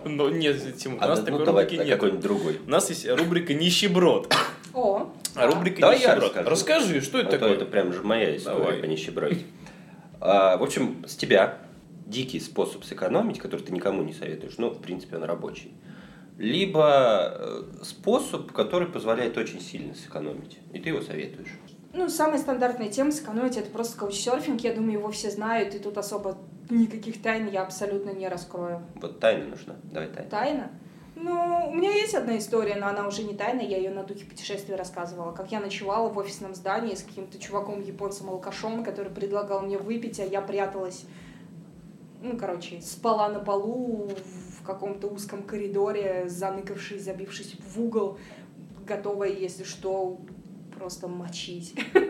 [0.05, 1.89] Ну нет, Тим, у нас ну, такой рубрики нет.
[1.89, 2.61] какой-нибудь другой.
[2.66, 4.33] У нас есть рубрика «Нищеброд».
[4.75, 5.12] О.
[5.35, 6.51] А рубрика Давай я расскажу.
[6.51, 7.55] Расскажи, что это А такое?
[7.55, 8.77] это прям же моя история Давай.
[8.81, 9.39] по нищеброде.
[10.20, 11.59] А, В общем, с тебя
[12.07, 15.72] дикий способ сэкономить, который ты никому не советуешь, ну, в принципе, он рабочий.
[16.39, 21.49] Либо э, способ, который позволяет очень сильно сэкономить, и ты его советуешь.
[21.93, 24.61] Ну, самая стандартная тема сэкономить это просто каучсерфинг.
[24.62, 26.37] Я думаю, его все знают, и тут особо
[26.68, 28.83] никаких тайн я абсолютно не раскрою.
[28.97, 29.77] Вот тайна нужна.
[29.85, 30.29] Давай тайна.
[30.31, 30.70] Тайна?
[31.25, 34.27] Ну, у меня есть одна история, но она уже не тайна, я ее на духе
[34.27, 35.33] путешествия рассказывала.
[35.33, 40.25] Как я ночевала в офисном здании с каким-то чуваком японцем-алкашом, который предлагал мне выпить, а
[40.27, 41.07] я пряталась,
[42.20, 44.11] ну, короче, спала на полу
[44.59, 48.18] в каком-то узком коридоре, заныкавшись, забившись в угол,
[48.87, 50.18] готовая, если что,
[50.79, 51.75] просто мочить.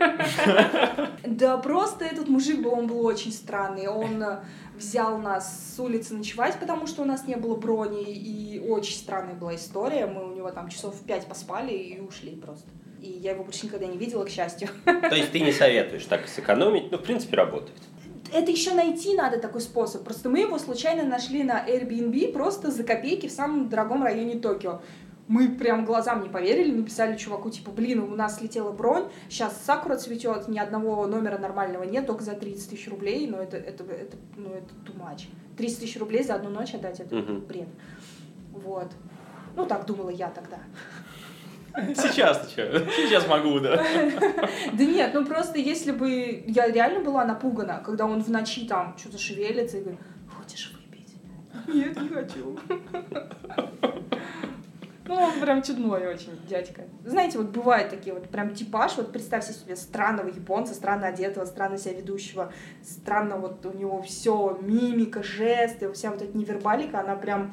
[1.26, 3.88] Да просто этот мужик был, он был очень странный.
[3.88, 4.40] Он э,
[4.76, 9.34] взял нас с улицы ночевать, потому что у нас не было брони, и очень странная
[9.34, 10.06] была история.
[10.06, 12.68] Мы у него там часов в пять поспали и ушли просто.
[13.00, 14.68] И я его больше никогда не видела, к счастью.
[14.84, 17.80] То есть ты не советуешь так сэкономить, ну, в принципе, работает.
[18.32, 20.04] Это еще найти надо такой способ.
[20.04, 24.80] Просто мы его случайно нашли на Airbnb просто за копейки в самом дорогом районе Токио.
[25.26, 29.96] Мы прям глазам не поверили, написали чуваку, типа, блин, у нас слетела бронь, сейчас сакура
[29.96, 34.16] цветет, ни одного номера нормального нет, только за 30 тысяч рублей, но это, это, это,
[34.36, 35.22] ну, это too much.
[35.56, 37.40] 30 тысяч рублей за одну ночь отдать, это Мгм.
[37.40, 37.68] бред.
[38.50, 38.92] Вот.
[39.56, 40.58] Ну, так думала я тогда.
[41.94, 42.78] Сейчас ты что?
[42.90, 43.82] Сейчас могу, да.
[44.74, 48.94] Да нет, ну просто если бы я реально была напугана, когда он в ночи там
[48.98, 50.00] что-то шевелится и говорит,
[50.38, 51.14] хочешь выпить?
[51.66, 52.58] Нет, не хочу.
[55.06, 56.84] Ну, он прям чудной очень, дядька.
[57.04, 61.76] Знаете, вот бывают такие вот прям типаж, вот представьте себе странного японца, странно одетого, странно
[61.76, 62.52] себя ведущего,
[62.82, 67.52] странно вот у него все, мимика, жесты, вся вот эта невербалика, она прям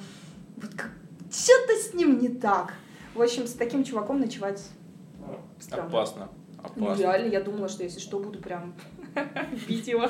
[0.56, 0.92] вот как
[1.30, 2.74] что-то с ним не так.
[3.16, 4.64] В общем, с таким чуваком ночевать
[5.60, 5.90] странно.
[5.90, 6.30] Опасно.
[6.76, 7.02] Ну, Опасно.
[7.02, 8.74] реально, я думала, что если что, буду прям
[9.68, 10.04] бить его.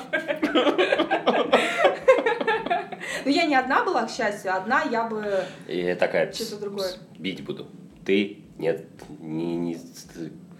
[3.25, 5.43] Ну, я не одна была, к счастью, одна я бы...
[5.67, 6.91] И такая, Что-то другое.
[7.17, 7.67] бить буду.
[8.05, 8.37] Ты?
[8.57, 8.85] Нет,
[9.19, 9.77] не, не,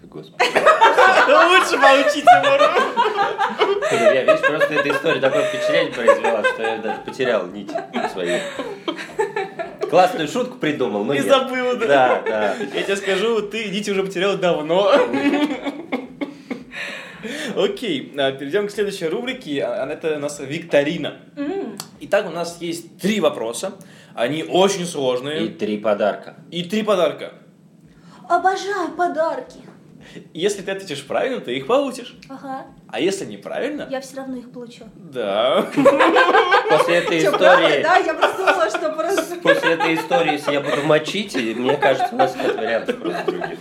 [0.04, 0.42] господи.
[0.46, 2.60] Лучше молчи, Тимур.
[3.92, 7.70] Я, видишь, просто эта история такое впечатление произвела, что я даже потерял нить
[8.12, 8.38] свою.
[9.90, 11.28] Классную шутку придумал, но Не нет.
[11.28, 11.86] забыл, да?
[11.86, 12.54] Да, да.
[12.74, 14.90] Я тебе скажу, ты нить уже потерял давно.
[17.56, 19.62] Окей, а, перейдем к следующей рубрике.
[19.64, 21.18] а, Это у нас викторина.
[21.36, 21.61] М,
[22.12, 23.72] Итак, у нас есть три вопроса.
[24.14, 25.48] Они очень И сложные.
[25.48, 26.34] три подарка.
[26.50, 27.32] И три подарка.
[28.28, 29.60] Обожаю подарки.
[30.34, 32.14] Если ты ответишь правильно, ты их получишь.
[32.28, 34.84] Ага, А если неправильно, я все равно их получу.
[34.94, 35.62] да.
[36.68, 39.36] После этой истории, Да, я просто думала, что просто...
[39.36, 43.24] после этой истории, если я буду мочить, и мне кажется, у нас нет вариантов просто
[43.24, 43.58] других.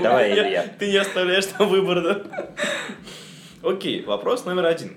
[0.00, 0.66] Давай, Я- Илья.
[0.78, 2.46] Ты не оставляешь там выбор, да?
[3.68, 4.96] Окей, вопрос номер один.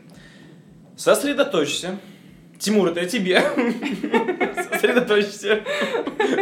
[0.96, 1.98] Сосредоточься.
[2.60, 3.42] Тимур, это я тебе.
[4.72, 5.64] Сосредоточься.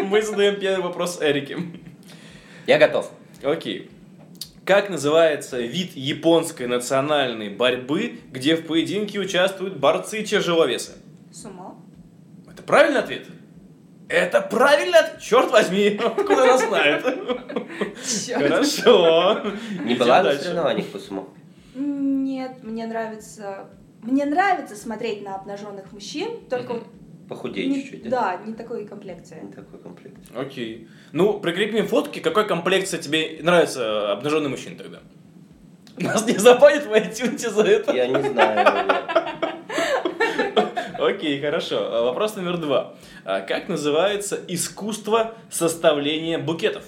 [0.05, 1.57] Мы задаем первый вопрос Эрике.
[2.68, 3.11] Я готов.
[3.43, 3.89] Окей.
[4.66, 10.93] Как называется вид японской национальной борьбы, где в поединке участвуют борцы тяжеловеса?
[11.34, 11.76] Сумо.
[12.49, 13.28] Это правильный ответ?
[14.07, 15.22] Это правильный ответ?
[15.22, 17.03] Черт возьми, откуда она знает?
[18.34, 19.41] Хорошо.
[19.84, 21.28] Не была на соревнованиях по сумо?
[21.76, 23.70] Нет, мне нравится...
[24.04, 26.84] Мне нравится смотреть на обнаженных мужчин, только вот
[27.30, 28.38] Похудей не- чуть-чуть, да?
[28.38, 29.39] Да, не такой комплекции.
[29.41, 30.18] Не такой комплект.
[30.36, 30.88] Окей.
[31.14, 34.99] Ну, прикрепим фотки, какой комплекция тебе нравится обнаженный мужчина тогда.
[35.97, 37.93] Нас не западет в iTunes за это.
[37.93, 38.89] Я не знаю.
[40.99, 41.78] Окей, хорошо.
[41.80, 42.95] А, Вопрос номер два.
[43.26, 46.84] А Как называется искусство составления букетов?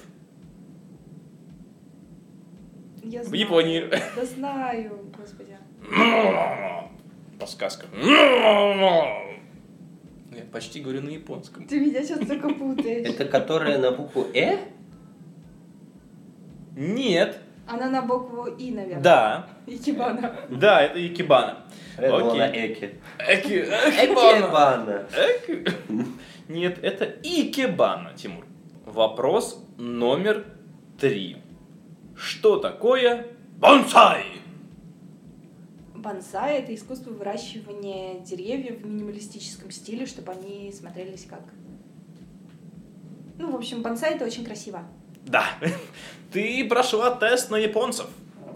[3.03, 3.39] Я В знаю.
[3.41, 3.89] Японии.
[4.15, 5.55] Да знаю, господи.
[7.39, 7.85] Подсказка.
[10.35, 11.67] Я почти говорю на японском.
[11.67, 13.07] Ты меня сейчас только путаешь.
[13.07, 14.57] Это которая на букву «э»?
[16.75, 17.39] Нет.
[17.67, 19.01] Она на букву И, наверное.
[19.01, 19.47] Да.
[19.65, 20.35] Икебана.
[20.49, 21.65] Да, это икебана.
[21.97, 22.39] Думал, Окей.
[22.39, 22.99] на «эки».
[23.17, 24.37] Эки, экебана.
[24.37, 25.05] Экебана.
[25.15, 26.07] Эк-
[26.49, 28.45] Нет, это икебана, Тимур.
[28.85, 30.45] Вопрос номер
[30.99, 31.37] три.
[32.15, 33.27] Что такое
[33.57, 34.25] бонсай?
[36.05, 41.41] Бонсай– это искусство выращивания деревьев в минималистическом стиле, чтобы они смотрелись как...
[43.39, 44.83] Ну, в общем, бонсай– это очень красиво.
[45.25, 45.45] Да,
[46.31, 48.05] ты прошла тест на японцев.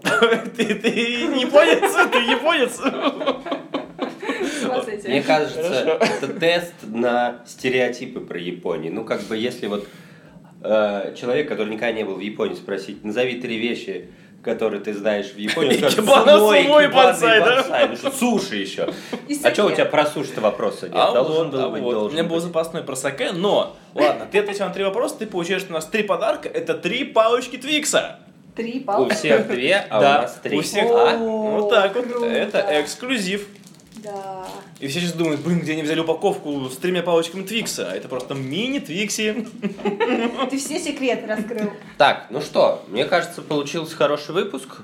[0.56, 2.80] Ты, ты не японец, ты японец.
[5.04, 8.94] Мне кажется, это тест на стереотипы про Японию.
[8.94, 9.86] Ну, как бы, если вот
[10.62, 14.08] э, человек, который никогда не был в Японии, спросить, назови три вещи,
[14.42, 17.90] которые ты знаешь в Японии, он скажет, Икебана, сумо, сумо и икебана бонсай, да?
[18.02, 18.88] Ну суши еще.
[19.44, 20.96] А что у тебя про суши-то вопроса нет?
[20.96, 21.90] А должен был а быть, вот.
[21.90, 23.76] У должен меня был запасной про саке, но...
[23.94, 26.48] Ладно, ты ответил на три вопроса, ты получаешь у нас три подарка.
[26.48, 28.20] Это три палочки Твикса.
[28.56, 29.14] Три У палки.
[29.14, 30.58] всех две, а у нас три.
[30.58, 31.16] у всех- А?
[31.16, 32.22] Вот так вот.
[32.24, 33.46] Это эксклюзив.
[34.02, 34.46] Да.
[34.78, 37.90] И все сейчас думают, блин, где они взяли упаковку с тремя палочками Твикса?
[37.90, 39.46] А это просто мини-Твикси.
[40.50, 41.72] Ты все секреты раскрыл.
[41.98, 44.78] Так, ну что, мне кажется, получился хороший выпуск.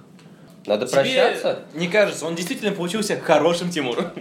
[0.67, 1.61] Надо Тебе прощаться.
[1.75, 4.13] не кажется, он действительно получился хорошим, Тимур.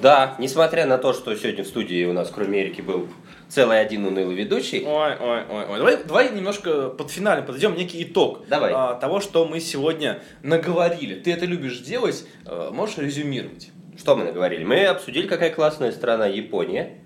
[0.00, 3.08] Да, несмотря на то, что сегодня в студии у нас, кроме Эрики, был
[3.48, 4.84] целый один унылый ведущий.
[4.86, 5.78] Ой, ой, ой, ой.
[5.78, 8.72] Давай, давай немножко под финалем подойдем некий итог Давай.
[8.74, 11.14] а, того, что мы сегодня наговорили.
[11.16, 13.70] Ты это любишь делать, а, можешь резюмировать?
[13.98, 14.62] Что мы наговорили?
[14.62, 16.98] Мы обсудили, какая классная страна Япония.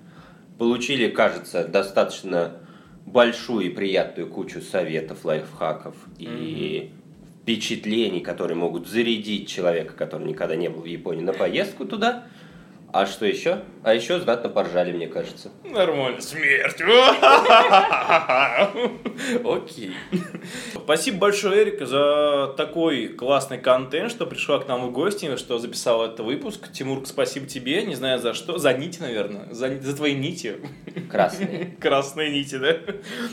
[0.59, 2.59] Получили, кажется, достаточно
[3.07, 6.93] большую и приятную кучу советов, лайфхаков и
[7.41, 12.25] впечатлений, которые могут зарядить человека, который никогда не был в Японии, на поездку туда.
[12.93, 13.63] А что еще?
[13.85, 15.51] А еще знатно поржали, мне кажется.
[15.65, 16.21] Нормально.
[16.21, 16.81] Смерть.
[19.45, 19.93] Окей.
[20.75, 26.05] Спасибо большое, Эрика, за такой классный контент, что пришла к нам в гости, что записал
[26.05, 26.71] этот выпуск.
[26.73, 27.83] Тимур, спасибо тебе.
[27.83, 28.59] Не знаю за что.
[28.59, 29.49] За нити, наверное.
[29.51, 30.59] За, за твои нити.
[31.11, 31.77] Красные.
[31.81, 32.77] Красные нити, да?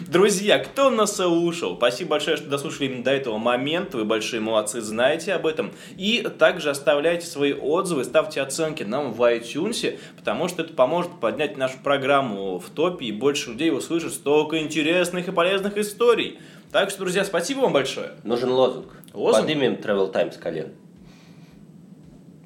[0.07, 1.75] Друзья, кто нас слушал?
[1.77, 3.97] Спасибо большое, что дослушали именно до этого момента.
[3.97, 5.73] Вы большие молодцы, знаете об этом.
[5.95, 11.57] И также оставляйте свои отзывы, ставьте оценки нам в iTunes, потому что это поможет поднять
[11.57, 16.39] нашу программу в топе, и больше людей услышат столько интересных и полезных историй.
[16.71, 18.11] Так что, друзья, спасибо вам большое.
[18.23, 18.93] Нужен лозунг.
[19.13, 19.45] Лозунг?
[19.45, 20.71] Поднимем Travel Time с колен.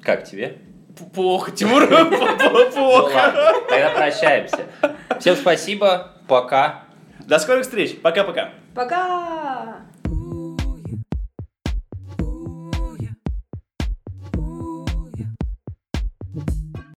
[0.02, 0.58] Как тебе?
[1.14, 1.86] Плохо, Тимур,
[2.72, 3.34] плохо.
[3.68, 4.66] тогда прощаемся.
[5.18, 6.84] Всем спасибо, пока.
[7.26, 8.00] До скорых встреч.
[8.00, 8.50] Пока-пока.
[8.74, 9.84] Пока!